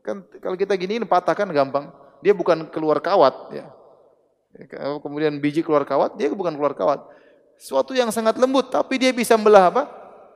kan 0.04 0.26
kalau 0.42 0.58
kita 0.58 0.74
gini 0.78 1.02
patahkan 1.06 1.50
gampang. 1.54 1.90
Dia 2.24 2.32
bukan 2.32 2.72
keluar 2.72 3.04
kawat 3.04 3.52
ya. 3.52 3.68
Kemudian 5.02 5.42
biji 5.42 5.66
keluar 5.66 5.84
kawat, 5.84 6.16
dia 6.16 6.30
bukan 6.30 6.54
keluar 6.54 6.78
kawat. 6.78 7.04
Suatu 7.58 7.92
yang 7.98 8.14
sangat 8.14 8.38
lembut 8.38 8.70
tapi 8.70 9.02
dia 9.02 9.12
bisa 9.12 9.36
belah 9.36 9.70
apa? 9.70 9.84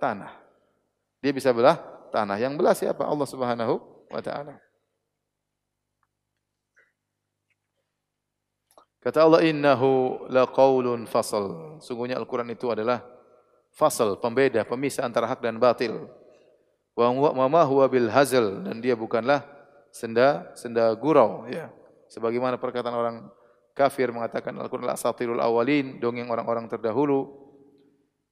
Tanah. 0.01 0.35
Dia 1.21 1.31
bisa 1.31 1.53
belah 1.55 1.79
tanah. 2.11 2.37
Yang 2.37 2.53
belah 2.59 2.75
siapa? 2.75 3.03
Allah 3.07 3.27
Subhanahu 3.29 3.79
wa 4.11 4.21
taala. 4.21 4.66
Kata 9.07 9.23
Allah 9.23 9.39
innahu 9.47 10.19
laqaulun 10.27 11.07
fasal. 11.07 11.79
Sungguhnya 11.79 12.19
Al-Qur'an 12.19 12.51
itu 12.51 12.67
adalah 12.67 12.99
fasal, 13.71 14.19
pembeda, 14.19 14.67
pemisah 14.67 15.07
antara 15.07 15.31
hak 15.31 15.39
dan 15.39 15.55
batil. 15.55 16.11
Wa 16.91 17.15
ma 17.47 17.63
huwa 17.63 17.87
bil 17.87 18.11
hazal 18.11 18.67
dan 18.67 18.83
dia 18.83 18.99
bukanlah 18.99 19.47
senda 19.95 20.51
senda 20.59 20.91
gurau 20.91 21.47
ya. 21.47 21.71
Sebagaimana 22.11 22.59
perkataan 22.59 22.91
orang 22.99 23.15
kafir 23.71 24.11
mengatakan 24.11 24.51
Al-Qur'an 24.59 24.91
asatirul 24.91 25.39
awalin, 25.39 26.03
dongeng 26.03 26.27
orang-orang 26.27 26.67
terdahulu. 26.67 27.31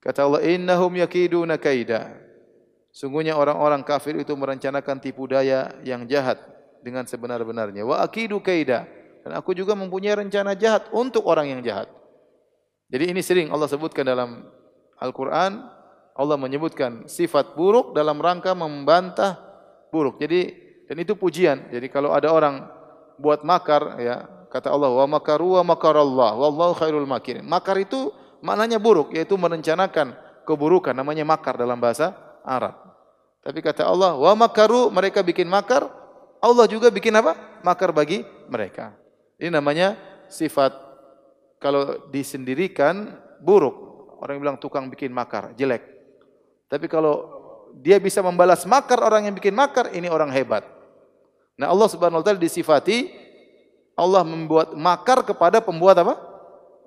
Kata 0.04 0.28
Allah 0.28 0.44
innahum 0.44 0.92
yakiduna 0.92 1.56
kaida. 1.56 2.20
Sungguhnya 2.92 3.32
orang-orang 3.32 3.80
kafir 3.80 4.12
itu 4.20 4.36
merencanakan 4.36 5.00
tipu 5.00 5.24
daya 5.24 5.72
yang 5.88 6.04
jahat 6.04 6.36
dengan 6.84 7.08
sebenar-benarnya. 7.08 7.80
Wa 7.80 8.04
akidu 8.04 8.44
kaida 8.44 8.95
dan 9.26 9.42
aku 9.42 9.58
juga 9.58 9.74
mempunyai 9.74 10.14
rencana 10.14 10.54
jahat 10.54 10.86
untuk 10.94 11.26
orang 11.26 11.50
yang 11.50 11.58
jahat. 11.66 11.90
Jadi 12.86 13.10
ini 13.10 13.18
sering 13.26 13.50
Allah 13.50 13.66
sebutkan 13.66 14.06
dalam 14.06 14.46
Al-Quran. 15.02 15.66
Allah 16.14 16.38
menyebutkan 16.38 17.10
sifat 17.10 17.58
buruk 17.58 17.90
dalam 17.90 18.22
rangka 18.22 18.54
membantah 18.54 19.34
buruk. 19.90 20.22
Jadi 20.22 20.54
dan 20.86 21.02
itu 21.02 21.18
pujian. 21.18 21.66
Jadi 21.74 21.90
kalau 21.90 22.14
ada 22.14 22.30
orang 22.30 22.70
buat 23.18 23.42
makar, 23.42 23.98
ya 23.98 24.30
kata 24.46 24.70
Allah, 24.70 24.94
wa 24.94 25.18
makaru 25.18 25.58
wa 25.58 25.74
makarallah, 25.74 26.38
wallahu 26.38 26.78
khairul 26.78 27.10
makirin. 27.10 27.42
Makar 27.42 27.82
itu 27.82 28.14
maknanya 28.46 28.78
buruk, 28.78 29.10
yaitu 29.10 29.34
merencanakan 29.34 30.14
keburukan. 30.46 30.94
Namanya 30.94 31.26
makar 31.26 31.58
dalam 31.58 31.82
bahasa 31.82 32.14
Arab. 32.46 32.78
Tapi 33.42 33.58
kata 33.58 33.90
Allah, 33.90 34.14
wa 34.14 34.32
makaru, 34.38 34.86
mereka 34.94 35.18
bikin 35.26 35.50
makar, 35.50 35.90
Allah 36.38 36.70
juga 36.70 36.94
bikin 36.94 37.10
apa? 37.18 37.34
Makar 37.66 37.90
bagi 37.90 38.22
mereka. 38.46 38.94
Ini 39.36 39.52
namanya 39.52 39.96
sifat 40.32 40.72
kalau 41.60 42.08
disendirikan 42.08 43.16
buruk. 43.40 43.84
Orang 44.16 44.40
yang 44.40 44.42
bilang 44.48 44.58
tukang 44.60 44.88
bikin 44.88 45.12
makar, 45.12 45.52
jelek. 45.60 45.84
Tapi 46.72 46.88
kalau 46.88 47.36
dia 47.76 48.00
bisa 48.00 48.24
membalas 48.24 48.64
makar 48.64 48.96
orang 49.04 49.28
yang 49.28 49.34
bikin 49.36 49.52
makar, 49.52 49.92
ini 49.92 50.08
orang 50.08 50.32
hebat. 50.32 50.64
Nah 51.60 51.68
Allah 51.68 51.88
subhanahu 51.88 52.20
wa 52.20 52.24
ta'ala 52.24 52.40
disifati, 52.40 53.12
Allah 53.92 54.24
membuat 54.24 54.72
makar 54.72 55.20
kepada 55.20 55.60
pembuat 55.60 56.00
apa? 56.00 56.16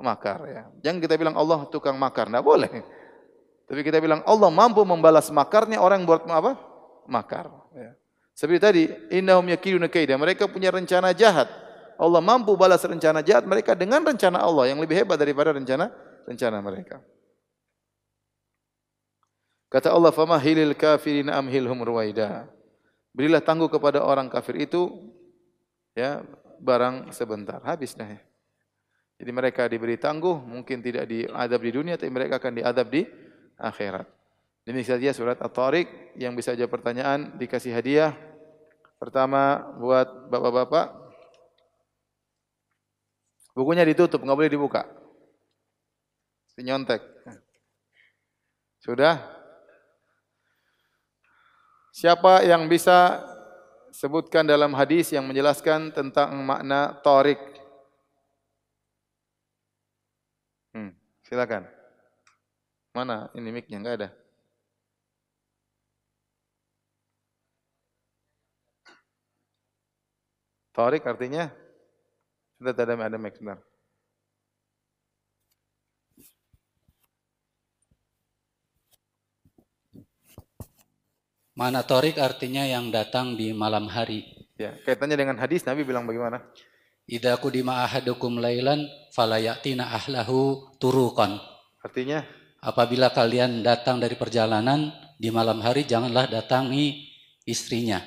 Makar. 0.02 0.38
Ya. 0.50 0.64
Jangan 0.90 1.00
kita 1.06 1.16
bilang 1.22 1.36
Allah 1.38 1.70
tukang 1.70 1.98
makar, 1.98 2.26
tidak 2.30 2.42
boleh. 2.42 2.72
Tapi 3.70 3.82
kita 3.86 4.02
bilang 4.02 4.26
Allah 4.26 4.50
mampu 4.50 4.82
membalas 4.82 5.30
makarnya 5.30 5.78
orang 5.78 6.02
yang 6.02 6.10
buat 6.10 6.26
apa? 6.26 6.58
Makar. 7.06 7.54
Ya. 7.78 7.94
Seperti 8.34 8.60
tadi, 8.62 8.84
innahum 9.14 9.46
yakiduna 9.46 9.86
kaida. 9.86 10.18
Mereka 10.18 10.50
punya 10.50 10.74
rencana 10.74 11.14
jahat. 11.14 11.69
Allah 12.00 12.24
mampu 12.24 12.56
balas 12.56 12.80
rencana 12.80 13.20
jahat 13.20 13.44
mereka 13.44 13.76
dengan 13.76 14.00
rencana 14.08 14.40
Allah 14.40 14.72
yang 14.72 14.80
lebih 14.80 15.04
hebat 15.04 15.20
daripada 15.20 15.52
rencana 15.52 15.92
rencana 16.24 16.64
mereka. 16.64 17.04
Kata 19.68 19.92
Allah, 19.92 20.10
"Famahilil 20.16 20.74
kafirin 20.80 21.28
amhilhum 21.28 21.84
ruwaida." 21.84 22.48
Berilah 23.12 23.44
tangguh 23.44 23.68
kepada 23.68 24.00
orang 24.00 24.32
kafir 24.32 24.64
itu 24.64 25.12
ya 25.92 26.24
barang 26.64 27.12
sebentar, 27.12 27.60
habis 27.68 27.92
dah. 27.94 28.08
Ya. 28.08 28.22
Jadi 29.20 29.32
mereka 29.36 29.68
diberi 29.68 30.00
tangguh, 30.00 30.40
mungkin 30.40 30.80
tidak 30.80 31.04
diadab 31.04 31.60
di 31.60 31.72
dunia, 31.76 32.00
tapi 32.00 32.08
mereka 32.08 32.40
akan 32.40 32.64
diadab 32.64 32.88
di 32.88 33.04
akhirat. 33.60 34.08
Ini 34.64 34.82
saja 34.88 35.12
surat 35.12 35.36
At-Tariq 35.44 36.16
yang 36.16 36.38
bisa 36.40 36.56
jawab 36.56 36.80
pertanyaan, 36.80 37.36
dikasih 37.36 37.76
hadiah. 37.76 38.16
Pertama 38.96 39.76
buat 39.76 40.32
bapak-bapak, 40.32 41.09
Bukunya 43.60 43.84
ditutup, 43.84 44.24
nggak 44.24 44.40
boleh 44.40 44.48
dibuka. 44.56 44.88
Nyontek. 46.56 47.04
Sudah? 48.80 49.20
Siapa 51.92 52.48
yang 52.48 52.72
bisa 52.72 53.20
sebutkan 53.92 54.48
dalam 54.48 54.72
hadis 54.72 55.12
yang 55.12 55.28
menjelaskan 55.28 55.92
tentang 55.92 56.40
makna 56.40 56.96
torik? 57.04 57.40
Hmm, 60.72 60.96
silakan. 61.28 61.68
Mana 62.96 63.28
ini 63.36 63.52
mic-nya? 63.52 63.84
Enggak 63.84 63.96
ada. 64.00 64.10
Torik 70.72 71.04
artinya 71.04 71.52
sudah 72.60 72.76
ada 72.76 73.08
ada 73.08 73.16
mic 73.16 73.40
sebentar. 73.40 73.64
Mana 81.56 81.84
torik 81.84 82.16
artinya 82.16 82.64
yang 82.64 82.88
datang 82.88 83.36
di 83.36 83.52
malam 83.52 83.92
hari. 83.92 84.24
Ya, 84.56 84.80
kaitannya 84.80 85.20
dengan 85.20 85.36
hadis 85.40 85.68
Nabi 85.68 85.84
bilang 85.84 86.08
bagaimana? 86.08 86.40
Idza 87.04 87.36
kudima 87.36 87.84
ahadukum 87.84 88.40
lailan 88.40 88.88
falayatina 89.12 89.92
ahlahu 89.92 90.72
turukan. 90.80 91.36
Artinya 91.84 92.24
apabila 92.64 93.12
kalian 93.12 93.60
datang 93.60 94.00
dari 94.00 94.16
perjalanan 94.16 94.88
di 95.20 95.28
malam 95.36 95.60
hari 95.60 95.84
janganlah 95.84 96.32
datangi 96.32 97.12
istrinya. 97.44 98.00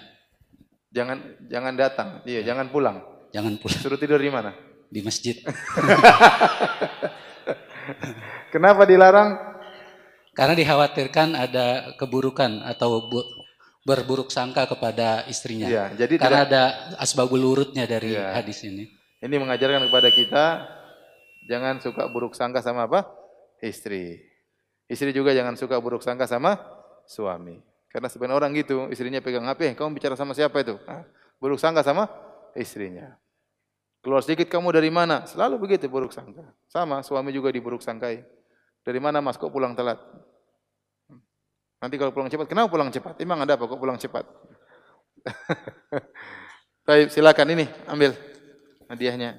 Jangan 0.93 1.45
jangan 1.53 1.75
datang, 1.77 2.09
iya, 2.25 2.41
jangan 2.41 2.73
pulang. 2.73 3.12
Jangan 3.33 3.57
pulang. 3.57 3.81
Suruh 3.81 3.99
tidur 3.99 4.21
di 4.21 4.29
mana? 4.29 4.53
Di 4.93 5.01
masjid. 5.01 5.41
Kenapa 8.53 8.85
dilarang? 8.85 9.53
Karena 10.33 10.55
dikhawatirkan 10.57 11.29
ada 11.37 11.97
keburukan 11.97 12.65
atau 12.65 13.09
berburuk 13.85 14.33
sangka 14.33 14.69
kepada 14.69 15.25
istrinya. 15.29 15.69
Ya, 15.69 15.85
jadi 15.93 16.21
Karena 16.21 16.45
tidak, 16.45 16.53
ada 16.53 16.63
asbabul 17.01 17.43
urutnya 17.43 17.85
dari 17.89 18.17
ya. 18.17 18.37
hadis 18.37 18.65
ini. 18.65 18.89
Ini 19.23 19.35
mengajarkan 19.39 19.89
kepada 19.89 20.09
kita 20.13 20.45
jangan 21.49 21.81
suka 21.81 22.09
buruk 22.09 22.37
sangka 22.37 22.63
sama 22.65 22.89
apa? 22.89 23.09
Istri. 23.61 24.21
Istri 24.89 25.13
juga 25.15 25.33
jangan 25.33 25.57
suka 25.57 25.81
buruk 25.81 26.05
sangka 26.05 26.29
sama 26.29 26.59
suami. 27.09 27.61
Karena 27.93 28.09
sebenarnya 28.09 28.37
orang 28.41 28.51
gitu, 28.57 28.89
istrinya 28.89 29.21
pegang 29.21 29.45
HP, 29.45 29.77
kamu 29.77 30.01
bicara 30.01 30.17
sama 30.17 30.33
siapa 30.33 30.65
itu? 30.65 30.81
Nah, 30.89 31.05
buruk 31.37 31.61
sangka 31.61 31.85
sama 31.85 32.09
istrinya. 32.57 33.21
Keluar 34.03 34.19
sedikit 34.19 34.51
kamu 34.51 34.75
dari 34.75 34.91
mana? 34.91 35.23
Selalu 35.31 35.63
begitu 35.63 35.87
buruk 35.87 36.11
sangka. 36.11 36.43
Sama 36.67 37.07
suami 37.07 37.31
juga 37.31 37.55
diburuk 37.55 37.79
sangkai. 37.79 38.27
Dari 38.83 38.99
mana 38.99 39.23
mas 39.23 39.39
kok 39.39 39.55
pulang 39.55 39.79
telat? 39.79 40.03
Nanti 41.79 41.95
kalau 41.99 42.11
pulang 42.11 42.27
cepat, 42.27 42.51
kenapa 42.51 42.67
pulang 42.67 42.91
cepat? 42.91 43.15
Emang 43.23 43.47
ada 43.47 43.55
apa 43.55 43.67
kok 43.67 43.79
pulang 43.79 43.99
cepat? 43.99 44.27
Baik, 46.87 47.15
silakan 47.15 47.55
ini 47.55 47.71
ambil 47.87 48.11
hadiahnya. 48.91 49.39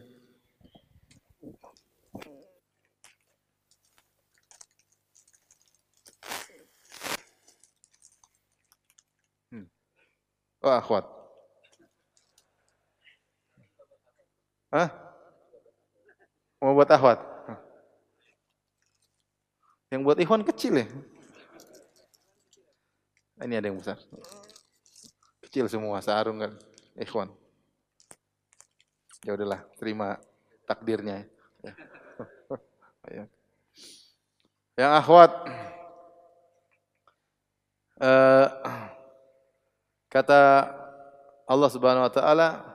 Hmm. 9.51 9.67
Wah, 10.63 10.79
kuat. 10.79 11.22
Hah? 14.73 14.89
Mau 16.57 16.73
buat 16.73 16.89
ahwat? 16.89 17.21
Yang 19.93 20.01
buat 20.01 20.17
ikhwan 20.17 20.41
kecil 20.41 20.81
ya? 20.81 20.87
Ini 23.45 23.61
ada 23.61 23.69
yang 23.69 23.77
besar. 23.77 24.01
Kecil 25.45 25.69
semua, 25.69 26.01
sarung 26.01 26.41
kan. 26.41 26.57
Ikhwan. 26.97 27.29
Ya 29.21 29.37
udahlah, 29.37 29.61
terima 29.77 30.17
takdirnya. 30.65 31.29
Ya. 33.13 33.29
Yang 34.73 34.91
akhwat, 35.05 35.31
uh, 38.01 38.47
kata 40.09 40.41
Allah 41.45 41.69
Subhanahu 41.69 42.09
Wa 42.09 42.13
Taala, 42.17 42.72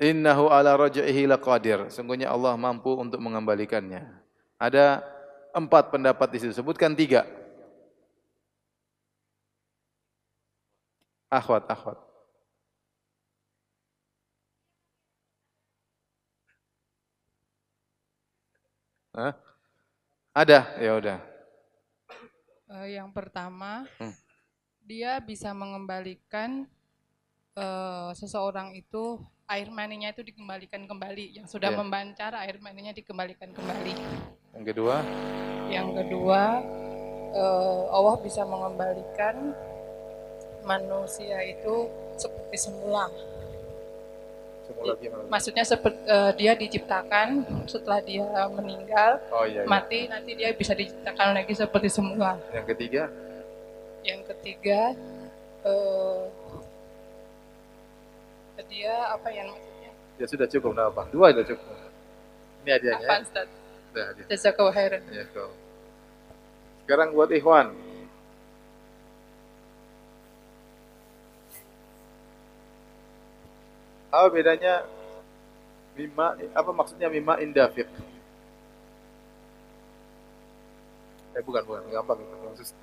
Innahu 0.00 0.48
ala 0.48 0.80
raj'ihi 0.80 1.28
laqadir. 1.28 1.92
Sungguhnya 1.92 2.32
Allah 2.32 2.56
mampu 2.56 2.96
untuk 2.96 3.20
mengembalikannya. 3.20 4.08
Ada 4.56 5.04
empat 5.52 5.92
pendapat 5.92 6.28
di 6.32 6.38
situ. 6.40 6.56
Sebutkan 6.56 6.96
tiga. 6.96 7.28
Akhwat, 11.28 11.68
akhwat. 11.68 12.00
Hah? 19.14 19.34
Ada, 20.32 20.80
ya 20.80 20.96
udah. 20.96 21.18
Uh, 22.70 22.86
yang 22.88 23.12
pertama, 23.12 23.84
hmm. 24.00 24.16
dia 24.80 25.20
bisa 25.20 25.52
mengembalikan 25.52 26.64
uh, 27.58 28.14
seseorang 28.14 28.72
itu 28.78 29.20
air 29.50 29.68
maninya 29.74 30.14
itu 30.14 30.22
dikembalikan 30.22 30.86
kembali. 30.86 31.42
Yang 31.42 31.58
sudah 31.58 31.74
yeah. 31.74 31.78
membancar 31.82 32.32
air 32.38 32.56
maninya 32.62 32.94
dikembalikan 32.94 33.50
kembali. 33.50 33.94
Yang 34.54 34.64
kedua? 34.70 34.96
Yang 35.66 35.88
kedua, 36.02 36.42
uh, 37.34 37.82
Allah 37.90 38.16
bisa 38.22 38.46
mengembalikan 38.46 39.54
manusia 40.62 41.42
itu 41.42 41.90
seperti 42.14 42.56
semula. 42.70 43.10
Semula 44.70 44.94
gimana? 45.02 45.26
Maksudnya 45.26 45.64
seperti 45.66 45.98
uh, 46.06 46.30
dia 46.38 46.54
diciptakan 46.54 47.42
setelah 47.66 47.98
dia 47.98 48.26
meninggal, 48.54 49.18
oh, 49.34 49.42
iya, 49.42 49.66
iya. 49.66 49.70
mati 49.70 50.06
nanti 50.06 50.38
dia 50.38 50.54
bisa 50.54 50.78
diciptakan 50.78 51.34
lagi 51.34 51.54
seperti 51.58 51.90
semula. 51.90 52.38
Yang 52.54 52.66
ketiga? 52.76 53.02
Yang 54.06 54.22
ketiga, 54.30 54.94
uh, 55.66 56.30
dia 58.68 58.94
apa 59.14 59.28
yang 59.32 59.48
maksudnya? 59.52 59.90
Ya 60.20 60.26
sudah 60.28 60.46
cukup, 60.50 60.70
nah 60.76 60.92
apa? 60.92 61.08
Dua 61.08 61.32
sudah 61.32 61.46
cukup. 61.46 61.66
Ini 62.64 62.70
hadiahnya. 62.76 63.06
Apa 63.08 63.24
Ustaz? 63.24 63.48
Sudah 63.90 64.04
hadiah. 64.12 64.26
Jazakallahu 64.28 64.74
khairan. 64.76 65.02
Ya, 65.08 65.24
kau. 65.32 65.50
Sekarang 66.84 67.08
buat 67.14 67.30
Ikhwan. 67.30 67.72
Apa 74.10 74.26
bedanya 74.34 74.82
mima 75.94 76.34
apa 76.50 76.70
maksudnya 76.74 77.06
mima 77.06 77.38
indafiq? 77.38 77.86
Eh 81.30 81.42
bukan 81.46 81.62
bukan 81.62 81.82
gampang 81.94 82.18
itu 82.18 82.34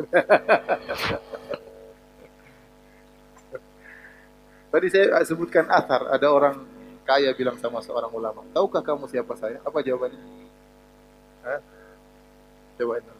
Tadi 4.67 4.91
saya 4.91 5.23
sebutkan 5.23 5.63
athar, 5.71 6.11
ada 6.11 6.27
orang 6.27 6.59
kaya 7.07 7.31
bilang 7.31 7.55
sama 7.55 7.79
seorang 7.79 8.11
ulama, 8.11 8.43
tahukah 8.51 8.83
kamu 8.83 9.07
siapa 9.07 9.31
saya? 9.39 9.63
Apa 9.63 9.79
jawabannya? 9.79 10.19
Hah? 11.47 11.63
Jawabannya. 12.75 13.15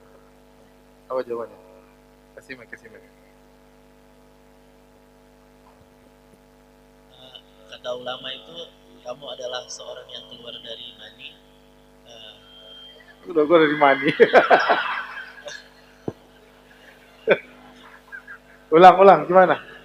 Apa 1.08 1.24
jawabannya? 1.24 1.56
Kasih 2.36 2.60
mic, 2.60 2.68
kasih 2.68 2.92
mic. 2.92 3.00
Eh, 3.00 3.08
kata 7.72 7.96
ulama 7.96 8.28
itu, 8.36 8.68
kamu 9.08 9.26
adalah 9.40 9.64
seorang 9.72 10.12
yang 10.12 10.28
keluar 10.28 10.52
dari 10.60 10.92
mani. 11.00 11.32
Uh, 12.04 13.32
Udah 13.32 13.48
gue 13.48 13.58
dari 13.64 13.80
mani. 13.80 14.12
ulang, 18.76 19.00
ulang, 19.00 19.24
gimana? 19.24 19.77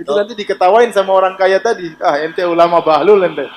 Itu 0.00 0.16
nanti 0.16 0.32
diketawain 0.32 0.88
sama 0.96 1.12
orang 1.12 1.36
kaya 1.36 1.60
tadi. 1.60 1.92
Ah, 2.00 2.16
ente 2.24 2.40
ulama 2.48 2.80
bahlul 2.80 3.20
ente. 3.20 3.44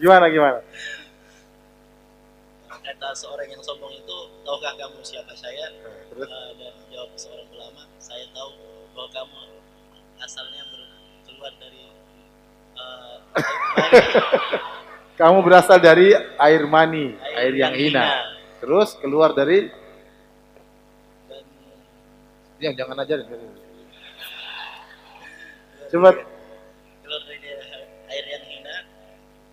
gimana 0.00 0.32
gimana? 0.32 0.64
Kata 2.82 3.08
seorang 3.12 3.52
yang 3.52 3.60
sombong 3.60 3.92
itu, 3.92 4.18
tahukah 4.42 4.72
kamu 4.80 5.04
siapa 5.04 5.36
saya? 5.36 5.68
Terus? 6.10 6.26
Uh, 6.26 6.50
dan 6.56 6.74
jawab 6.88 7.12
seorang 7.14 7.46
ulama, 7.52 7.84
saya 8.00 8.24
tahu 8.32 8.56
bahwa 8.96 9.08
kamu 9.12 9.40
asalnya 10.18 10.64
keluar 11.28 11.52
dari 11.60 11.84
uh, 12.74 13.16
kamu 15.20 15.38
berasal 15.44 15.78
dari 15.78 16.16
air 16.16 16.64
mani, 16.66 17.14
air, 17.36 17.52
air 17.52 17.54
yang, 17.54 17.76
yang 17.76 17.76
hina. 17.76 18.02
hina. 18.02 18.06
Terus 18.64 18.96
keluar 18.98 19.36
dari 19.36 19.81
yang 22.62 22.78
jangan 22.78 23.02
aja 23.02 23.18
Coba. 25.92 26.08
Keluar 27.04 27.22
dari 27.28 27.50
air 28.08 28.24
yang 28.32 28.44
hina. 28.48 28.76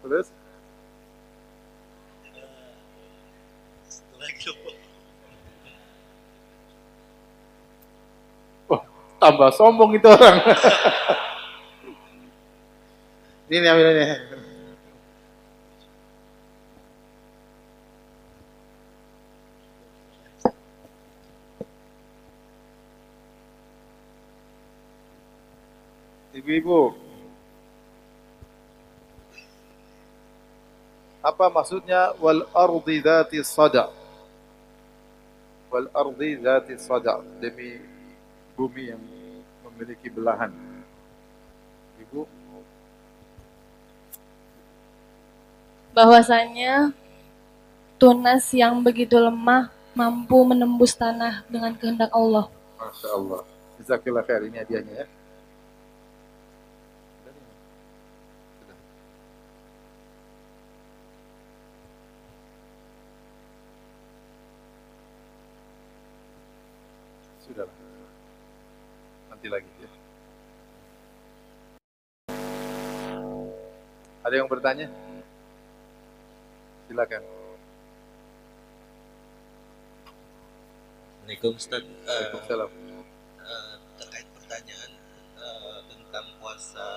Terus? 0.05 0.31
Oh, 8.71 8.81
tambah 9.19 9.51
sombong 9.51 9.99
itu 9.99 10.07
orang. 10.07 10.39
ini 13.51 13.67
ambil 13.67 13.91
ini. 13.91 14.05
Ibu-ibu. 26.49 26.97
Apa 31.21 31.45
maksudnya 31.45 32.17
wal 32.17 32.41
ardi 32.57 33.05
dzati 33.05 33.37
sada? 33.45 33.93
Wal 35.69 35.93
ardi 35.93 36.41
dzati 36.41 36.73
sada 36.81 37.21
demi 37.37 37.77
bumi 38.57 38.89
yang 38.89 39.03
memiliki 39.61 40.09
belahan. 40.09 40.49
Ibu 42.01 42.25
bahwasanya 45.93 46.89
tunas 48.01 48.49
yang 48.57 48.81
begitu 48.81 49.21
lemah 49.21 49.69
mampu 49.93 50.41
menembus 50.49 50.97
tanah 50.97 51.45
dengan 51.45 51.77
kehendak 51.77 52.09
Allah. 52.09 52.49
Masya 52.81 53.09
Allah. 53.13 53.41
Jazakallah 53.77 54.25
khair 54.25 54.49
ini 54.49 54.57
hadiahnya 54.57 55.05
ya. 55.05 55.18
Nanti 69.39 69.55
lagi 69.55 69.71
ya. 69.79 69.89
Ada 74.27 74.35
yang 74.35 74.51
bertanya? 74.51 74.91
Silakan. 76.91 77.23
Assalamualaikum 81.23 81.55
Ustaz. 81.55 81.87
Uh, 82.03 82.35
Uh, 83.39 83.75
terkait 84.03 84.27
pertanyaan 84.35 84.91
uh, 85.39 85.87
tentang 85.87 86.25
puasa. 86.43 86.87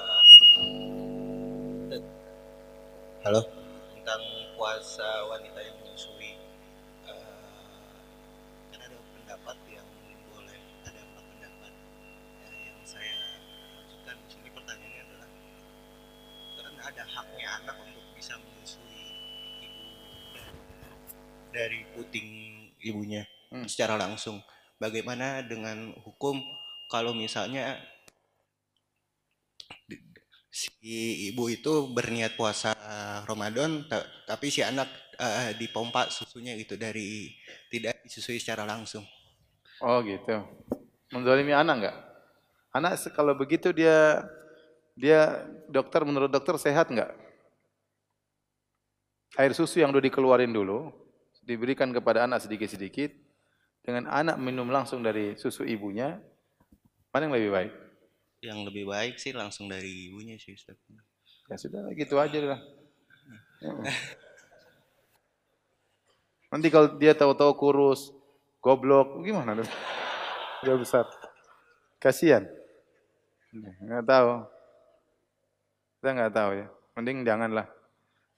Halo. 3.22 3.46
Tentang 3.94 4.22
puasa 4.58 5.30
wanita 5.30 5.62
yang 5.62 5.78
dari 21.52 21.84
puting 21.94 22.28
ibunya 22.82 23.22
hmm. 23.52 23.68
secara 23.68 24.00
langsung. 24.00 24.40
Bagaimana 24.80 25.46
dengan 25.46 25.94
hukum 26.02 26.42
kalau 26.90 27.14
misalnya 27.14 27.78
si 30.52 30.68
ibu 31.32 31.48
itu 31.48 31.88
berniat 31.96 32.36
puasa 32.36 32.76
Ramadan 33.24 33.88
tapi 34.28 34.52
si 34.52 34.60
anak 34.60 34.84
uh, 35.16 35.56
dipompa 35.56 36.12
susunya 36.12 36.52
gitu 36.60 36.76
dari 36.76 37.32
tidak 37.72 38.04
disusui 38.04 38.36
secara 38.36 38.68
langsung. 38.68 39.06
Oh 39.80 40.04
gitu. 40.04 40.44
Menzalimi 41.08 41.56
anak 41.56 41.74
enggak? 41.80 41.96
Anak 42.72 43.00
kalau 43.16 43.32
begitu 43.32 43.72
dia 43.72 44.24
dia 44.92 45.48
dokter 45.72 46.04
menurut 46.04 46.28
dokter 46.28 46.56
sehat 46.60 46.92
enggak? 46.92 47.12
Air 49.40 49.56
susu 49.56 49.80
yang 49.80 49.88
udah 49.88 50.04
dikeluarin 50.04 50.52
dulu 50.52 51.01
diberikan 51.42 51.90
kepada 51.90 52.24
anak 52.24 52.46
sedikit-sedikit 52.46 53.10
dengan 53.82 54.06
anak 54.06 54.38
minum 54.38 54.70
langsung 54.70 55.02
dari 55.02 55.34
susu 55.34 55.66
ibunya, 55.66 56.22
mana 57.10 57.26
yang 57.26 57.34
lebih 57.34 57.50
baik? 57.50 57.72
Yang 58.42 58.58
lebih 58.70 58.84
baik 58.86 59.14
sih 59.18 59.34
langsung 59.34 59.66
dari 59.66 60.10
ibunya 60.10 60.38
sih 60.38 60.54
Ustaz. 60.54 60.78
Ya 61.50 61.56
sudah 61.58 61.90
gitu 61.94 62.18
aja 62.18 62.38
lah. 62.42 62.60
Nanti 66.52 66.68
kalau 66.68 66.94
dia 67.00 67.16
tahu-tahu 67.16 67.52
kurus, 67.56 68.12
goblok, 68.62 69.24
gimana? 69.24 69.56
Udah 70.62 70.76
besar. 70.78 71.06
Kasihan. 71.98 72.46
Nggak 73.82 74.04
tahu. 74.06 74.30
Kita 75.98 76.08
nggak 76.12 76.34
tahu 76.34 76.50
ya. 76.60 76.66
Mending 76.98 77.24
janganlah. 77.24 77.66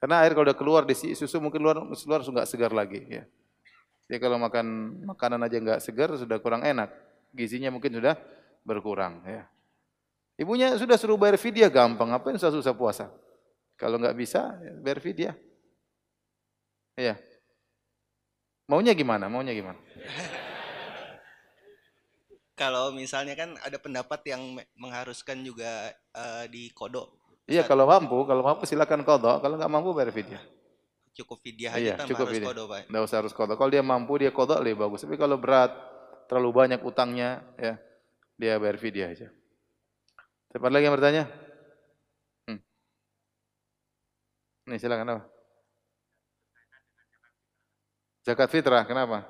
Karena 0.04 0.20
air 0.20 0.36
kalau 0.36 0.44
udah 0.44 0.58
keluar 0.60 0.82
di 0.84 0.92
susu 0.92 1.40
mungkin 1.40 1.64
luar 1.64 1.80
keluar 1.80 2.20
nggak 2.20 2.44
segar 2.44 2.76
lagi 2.76 3.00
ya. 3.08 3.24
Jadi 4.04 4.20
kalau 4.20 4.36
makan 4.36 5.00
makanan 5.08 5.40
aja 5.48 5.56
nggak 5.56 5.80
segar 5.80 6.12
sudah 6.20 6.36
kurang 6.44 6.60
enak. 6.60 6.92
Gizinya 7.32 7.72
mungkin 7.72 7.88
sudah 7.96 8.12
berkurang 8.68 9.24
ya. 9.24 9.48
Ibunya 10.36 10.76
sudah 10.76 11.00
suruh 11.00 11.16
bayar 11.16 11.40
fidyah 11.40 11.72
gampang, 11.72 12.12
ngapain 12.12 12.36
susah-susah 12.36 12.76
puasa? 12.76 13.08
Kalau 13.80 13.96
nggak 13.96 14.12
bisa, 14.12 14.60
ya 14.60 14.76
bayar 14.76 15.00
fidyah. 15.00 15.34
Iya. 17.00 17.16
Maunya 18.68 18.92
gimana? 18.92 19.32
Maunya 19.32 19.56
gimana? 19.56 19.80
Kalau 22.60 22.92
misalnya 22.92 23.32
kan 23.40 23.56
ada 23.64 23.80
pendapat 23.80 24.20
yang 24.28 24.52
mengharuskan 24.76 25.40
juga 25.48 25.96
uh, 26.12 26.44
di 26.44 26.68
kodok. 26.76 27.23
Iya, 27.44 27.62
kalau 27.68 27.84
mampu, 27.84 28.24
kalau 28.24 28.40
mampu 28.40 28.64
silakan 28.64 29.04
kodok, 29.04 29.44
kalau 29.44 29.54
nggak 29.60 29.72
mampu 29.72 29.92
bayar 29.92 30.12
fidyah 30.12 30.42
cukup 31.14 31.38
fidyah 31.46 31.72
aja 31.78 31.80
iya, 31.80 31.94
cukup 32.10 32.26
harus 32.26 32.42
kodok 32.42 32.66
Pak. 32.66 32.80
Enggak 32.90 33.02
usah 33.06 33.18
harus 33.22 33.32
kodok. 33.32 33.56
Kalau 33.56 33.70
dia 33.70 33.82
mampu 33.86 34.18
dia 34.18 34.34
kodok 34.34 34.58
lebih 34.58 34.82
bagus. 34.82 35.06
Tapi 35.06 35.14
kalau 35.14 35.38
berat, 35.38 35.70
terlalu 36.26 36.50
banyak 36.50 36.80
utangnya, 36.82 37.40
ya 37.54 37.78
dia 38.34 38.58
bayar 38.58 38.76
fidyah 38.76 39.08
aja. 39.14 39.28
Siapa 40.50 40.66
lagi 40.70 40.90
yang 40.90 40.94
bertanya? 40.98 41.24
Hmm. 42.50 42.58
Nih 44.66 44.78
silakan 44.82 45.18
apa? 45.18 45.22
Zakat 48.26 48.50
fitrah, 48.50 48.82
kenapa? 48.82 49.22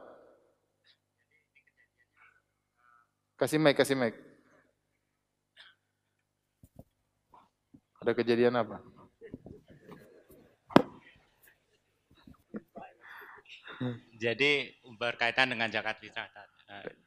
Kasih 3.37 3.61
mic, 3.61 3.77
kasih 3.77 3.99
mic. 3.99 4.15
Ada 8.05 8.13
kejadian 8.21 8.61
apa? 8.61 8.85
Jadi 14.21 14.77
berkaitan 15.01 15.49
dengan 15.49 15.73
zakat 15.73 16.05
fitrah. 16.05 16.29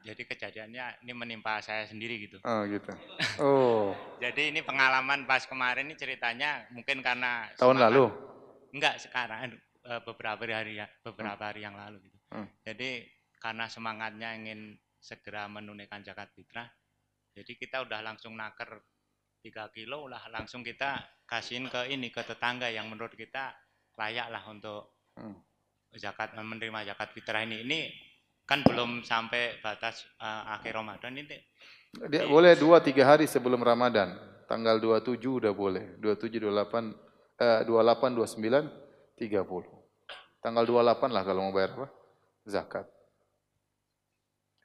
Jadi 0.01 0.25
kejadiannya 0.25 1.05
ini 1.05 1.13
menimpa 1.13 1.61
saya 1.61 1.85
sendiri 1.85 2.17
gitu. 2.25 2.41
Oh 2.41 2.65
gitu. 2.65 2.89
Oh. 3.37 3.93
Jadi 4.17 4.49
ini 4.49 4.65
pengalaman 4.65 5.29
pas 5.29 5.45
kemarin 5.45 5.85
ini 5.85 5.93
ceritanya 5.93 6.65
mungkin 6.73 7.05
karena 7.05 7.45
tahun 7.61 7.77
semangat, 7.77 7.93
lalu. 7.93 8.05
Enggak 8.73 8.95
sekarang 8.97 9.53
eh, 9.85 10.01
beberapa 10.01 10.41
hari 10.49 10.81
ya 10.81 10.89
beberapa 11.05 11.53
hari 11.53 11.61
yang 11.61 11.77
lalu 11.77 12.01
gitu. 12.09 12.17
Hmm. 12.33 12.49
Jadi 12.65 13.05
karena 13.37 13.69
semangatnya 13.69 14.33
ingin 14.33 14.73
segera 14.97 15.45
menunaikan 15.45 16.01
zakat 16.01 16.33
fitrah, 16.33 16.65
jadi 17.37 17.53
kita 17.53 17.85
udah 17.85 18.01
langsung 18.01 18.33
naker 18.33 18.81
3 19.47 19.75
kilo 19.75 20.11
lah 20.11 20.27
langsung 20.27 20.61
kita 20.61 21.23
kasihin 21.23 21.71
ke 21.71 21.87
ini 21.87 22.11
ke 22.11 22.23
tetangga 22.27 22.67
yang 22.67 22.91
menurut 22.91 23.15
kita 23.15 23.55
layak 23.95 24.27
lah 24.27 24.43
untuk 24.51 25.07
hmm 25.15 25.47
zakat 25.95 26.35
menerima 26.35 26.93
zakat 26.93 27.15
fitrah 27.15 27.47
ini 27.47 27.63
ini 27.63 27.79
kan 28.47 28.63
belum 28.63 29.03
sampai 29.03 29.59
batas 29.59 30.07
uh, 30.23 30.55
akhir 30.55 30.79
Ramadan 30.79 31.19
ini. 31.19 31.35
Dia 32.07 32.23
ini, 32.23 32.31
boleh 32.31 32.55
dua 32.55 32.79
tiga 32.79 33.03
hari 33.03 33.27
sebelum 33.27 33.59
Ramadan. 33.59 34.15
Tanggal 34.47 34.79
27 34.79 35.43
udah 35.43 35.51
boleh. 35.51 35.99
27, 35.99 36.39
28, 36.39 36.95
eh, 37.35 37.67
28, 37.67 38.15
29, 38.15 38.63
30. 39.19 40.39
Tanggal 40.39 40.63
28 40.63 41.11
lah 41.11 41.23
kalau 41.27 41.41
mau 41.43 41.51
bayar 41.51 41.75
apa? 41.75 41.87
Zakat. 42.47 42.87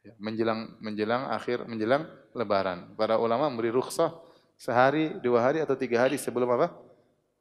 Ya, 0.07 0.15
menjelang 0.23 0.79
menjelang 0.79 1.35
akhir 1.35 1.67
menjelang 1.67 2.07
Lebaran. 2.39 2.95
Para 2.95 3.19
ulama 3.19 3.51
memberi 3.51 3.75
rukhsah 3.75 4.15
sehari, 4.63 5.19
dua 5.19 5.43
hari 5.43 5.59
atau 5.59 5.75
tiga 5.75 6.07
hari 6.07 6.15
sebelum 6.15 6.47
apa? 6.55 6.71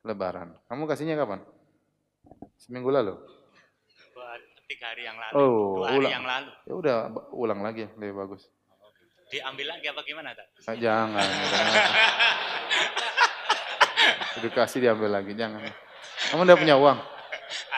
Lebaran. 0.01 0.57
Kamu 0.65 0.89
kasihnya 0.89 1.13
kapan? 1.13 1.45
Seminggu 2.57 2.89
lalu 2.89 3.21
tiga 4.71 4.87
hari 4.95 5.03
yang 5.03 5.19
lalu, 5.19 5.35
oh, 5.35 5.83
dua 5.83 5.85
hari 5.91 5.99
ulang. 5.99 6.13
yang 6.15 6.25
lalu. 6.25 6.51
Ya 6.63 6.73
udah 6.79 6.95
ulang 7.35 7.59
lagi 7.59 7.83
lebih 7.99 8.15
bagus. 8.15 8.47
Diambil 9.27 9.67
lagi 9.67 9.85
apa 9.91 10.01
gimana 10.07 10.29
tak? 10.31 10.47
Ah, 10.67 10.75
jangan. 10.79 11.23
Edukasi 14.39 14.79
diambil 14.79 15.11
lagi, 15.11 15.35
jangan. 15.35 15.59
Kamu 16.31 16.47
udah 16.47 16.57
punya 16.57 16.75
uang? 16.79 16.99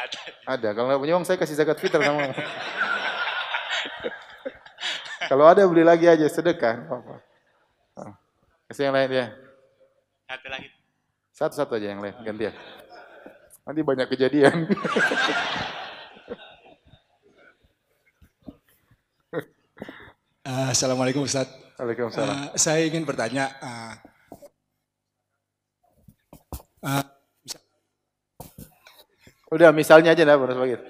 Ada. 0.06 0.20
Ada. 0.54 0.70
Kalau 0.78 0.86
nggak 0.90 1.02
punya 1.02 1.14
uang 1.18 1.26
saya 1.26 1.38
kasih 1.42 1.58
zakat 1.58 1.82
fitrah 1.82 2.06
kamu. 2.06 2.30
Kalau 5.34 5.46
ada 5.50 5.66
beli 5.66 5.82
lagi 5.82 6.06
aja 6.06 6.30
sedekah. 6.30 6.90
Apa? 6.90 7.33
Kasih 8.74 8.90
yang 8.90 8.98
lain 8.98 9.12
ya. 9.14 9.26
Satu 10.26 10.48
lagi. 10.50 10.70
Satu-satu 11.30 11.78
aja 11.78 11.94
yang 11.94 12.02
lain 12.02 12.18
gantian. 12.26 12.58
Nanti 13.70 13.86
banyak 13.86 14.10
kejadian. 14.10 14.66
Uh, 20.42 20.70
Assalamualaikum 20.74 21.22
Ustaz. 21.22 21.46
Waalaikumsalam. 21.78 22.34
Uh, 22.34 22.58
saya 22.58 22.82
ingin 22.90 23.06
bertanya. 23.06 23.54
Uh, 23.62 23.94
uh, 26.90 27.06
Udah 29.54 29.70
misalnya 29.70 30.18
aja 30.18 30.26
lah 30.26 30.42
Baru 30.42 30.58
Bagir. 30.58 30.82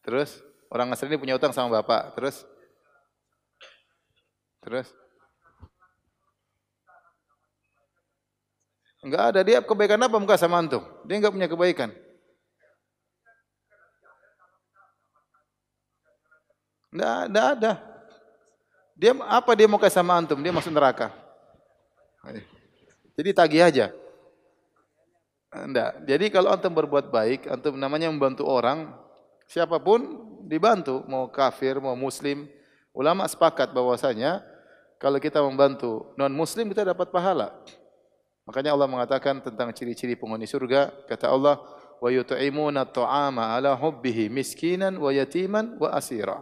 Terus 0.00 0.48
orang 0.78 0.94
ini 0.94 1.18
punya 1.18 1.34
utang 1.34 1.50
sama 1.50 1.82
bapak. 1.82 2.14
Terus? 2.14 2.46
Terus? 4.62 4.88
Enggak 9.02 9.34
ada 9.34 9.40
dia 9.42 9.58
kebaikan 9.58 9.98
apa 9.98 10.18
muka 10.22 10.38
sama 10.38 10.62
antum? 10.62 10.86
Dia 11.02 11.18
enggak 11.18 11.34
punya 11.34 11.50
kebaikan. 11.50 11.90
Tidak, 16.88 17.18
tidak 17.28 17.46
ada. 17.58 17.72
Dia 18.98 19.12
apa 19.30 19.54
dia 19.54 19.70
mau 19.70 19.78
kasih 19.78 20.02
sama 20.02 20.18
antum? 20.18 20.38
Dia 20.42 20.50
masuk 20.50 20.74
neraka. 20.74 21.14
Jadi 23.14 23.30
tagih 23.30 23.62
aja. 23.62 23.86
Enggak. 25.54 26.02
Jadi 26.02 26.26
kalau 26.34 26.50
antum 26.50 26.74
berbuat 26.74 27.08
baik, 27.14 27.46
antum 27.46 27.78
namanya 27.78 28.10
membantu 28.10 28.44
orang, 28.44 28.90
siapa 29.46 29.78
pun 29.78 30.04
dibantu, 30.48 31.04
mau 31.04 31.28
kafir, 31.28 31.76
mau 31.76 31.92
muslim. 31.92 32.48
Ulama 32.96 33.28
sepakat 33.28 33.70
bahwasanya 33.76 34.40
kalau 34.96 35.20
kita 35.20 35.38
membantu 35.44 36.10
non 36.16 36.32
muslim 36.32 36.72
kita 36.72 36.88
dapat 36.88 37.12
pahala. 37.12 37.52
Makanya 38.48 38.72
Allah 38.72 38.88
mengatakan 38.88 39.44
tentang 39.44 39.70
ciri-ciri 39.76 40.16
penghuni 40.16 40.48
surga, 40.48 40.88
kata 41.04 41.28
Allah, 41.28 41.60
wa 42.00 42.08
yut'imuna 42.08 42.88
at'ama 42.88 43.52
ala 43.52 43.76
hubbihi 43.76 44.32
miskinan 44.32 44.96
wa 44.96 45.12
yatiman 45.12 45.76
wa 45.76 45.92
asira. 45.92 46.40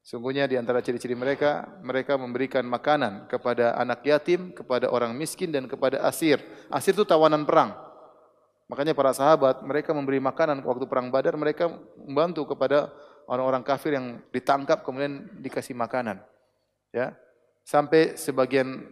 Sungguhnya 0.00 0.48
di 0.48 0.56
antara 0.56 0.78
ciri-ciri 0.80 1.18
mereka, 1.18 1.66
mereka 1.82 2.14
memberikan 2.16 2.62
makanan 2.62 3.26
kepada 3.28 3.76
anak 3.76 4.06
yatim, 4.06 4.54
kepada 4.54 4.86
orang 4.88 5.12
miskin 5.12 5.50
dan 5.50 5.66
kepada 5.66 6.00
asir. 6.06 6.38
Asir 6.70 6.94
itu 6.94 7.02
tawanan 7.02 7.42
perang. 7.42 7.74
Makanya 8.70 8.94
para 8.94 9.10
sahabat, 9.10 9.66
mereka 9.66 9.90
memberi 9.90 10.22
makanan 10.22 10.62
waktu 10.62 10.86
perang 10.86 11.10
Badar, 11.10 11.34
mereka 11.34 11.70
membantu 11.98 12.54
kepada 12.54 12.90
orang-orang 13.26 13.62
kafir 13.66 13.98
yang 13.98 14.22
ditangkap 14.30 14.82
kemudian 14.86 15.26
dikasih 15.42 15.74
makanan. 15.74 16.22
Ya. 16.94 17.14
Sampai 17.66 18.14
sebagian 18.14 18.86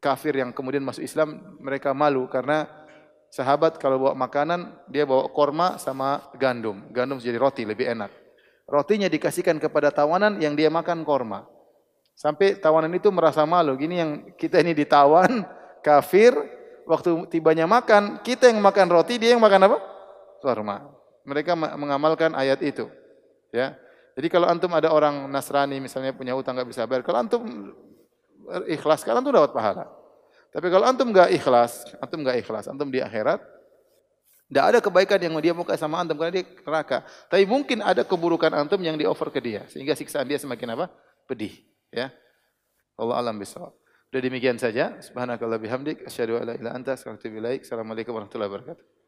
kafir 0.00 0.40
yang 0.40 0.50
kemudian 0.56 0.80
masuk 0.80 1.04
Islam, 1.04 1.60
mereka 1.60 1.92
malu 1.92 2.24
karena 2.26 2.64
sahabat 3.28 3.76
kalau 3.76 4.00
bawa 4.00 4.14
makanan, 4.16 4.72
dia 4.88 5.04
bawa 5.04 5.28
korma 5.28 5.76
sama 5.76 6.24
gandum. 6.40 6.88
Gandum 6.90 7.20
jadi 7.20 7.36
roti, 7.36 7.68
lebih 7.68 7.86
enak. 7.92 8.10
Rotinya 8.64 9.06
dikasihkan 9.10 9.60
kepada 9.60 9.92
tawanan 9.92 10.40
yang 10.40 10.56
dia 10.56 10.72
makan 10.72 11.04
korma. 11.04 11.44
Sampai 12.16 12.56
tawanan 12.56 12.92
itu 12.96 13.08
merasa 13.12 13.44
malu. 13.44 13.76
Gini 13.76 14.00
yang 14.00 14.10
kita 14.36 14.60
ini 14.60 14.72
ditawan, 14.72 15.44
kafir, 15.84 16.32
waktu 16.88 17.28
tibanya 17.28 17.68
makan, 17.68 18.24
kita 18.24 18.48
yang 18.48 18.60
makan 18.64 18.86
roti, 18.88 19.20
dia 19.20 19.36
yang 19.36 19.42
makan 19.42 19.68
apa? 19.68 19.78
Korma. 20.40 20.76
Mereka 21.28 21.52
mengamalkan 21.56 22.32
ayat 22.32 22.64
itu. 22.64 22.88
Ya. 23.50 23.78
Jadi 24.14 24.26
kalau 24.26 24.50
antum 24.50 24.70
ada 24.74 24.90
orang 24.90 25.30
Nasrani 25.30 25.78
misalnya 25.78 26.10
punya 26.14 26.34
utang 26.34 26.58
nggak 26.58 26.68
bisa 26.68 26.84
bayar, 26.84 27.02
kalau 27.06 27.18
antum 27.22 27.42
ikhlas, 28.66 29.06
kalian 29.06 29.22
tuh 29.22 29.34
dapat 29.34 29.52
pahala. 29.54 29.84
Tapi 30.50 30.66
kalau 30.66 30.84
antum 30.86 31.14
nggak 31.14 31.30
ikhlas, 31.38 31.86
antum 32.02 32.26
nggak 32.26 32.42
ikhlas, 32.42 32.66
antum 32.66 32.90
di 32.90 32.98
akhirat, 32.98 33.38
tidak 34.50 34.64
ada 34.66 34.78
kebaikan 34.82 35.18
yang 35.22 35.34
dia 35.38 35.54
mau 35.54 35.62
sama 35.78 36.02
antum 36.02 36.18
karena 36.18 36.42
dia 36.42 36.44
neraka. 36.66 37.06
Tapi 37.30 37.46
mungkin 37.46 37.86
ada 37.86 38.02
keburukan 38.02 38.50
antum 38.50 38.82
yang 38.82 38.98
di-offer 38.98 39.30
ke 39.30 39.38
dia 39.38 39.62
sehingga 39.70 39.94
siksaan 39.94 40.26
dia 40.26 40.42
semakin 40.42 40.74
apa? 40.74 40.90
pedih, 41.30 41.54
ya. 41.94 42.10
Allah 42.98 43.22
alam 43.22 43.38
bisawab. 43.38 43.70
Sudah 44.10 44.22
demikian 44.26 44.58
saja. 44.58 44.98
Subhanakallah 44.98 45.62
bihamdik 45.62 46.02
asyhadu 46.02 46.42
an 46.42 46.50
la 46.50 46.58
ilaha 46.58 46.60
illa 46.66 46.70
anta. 46.74 46.92
Assalamualaikum 46.98 48.10
warahmatullahi 48.10 48.50
wabarakatuh. 48.50 48.99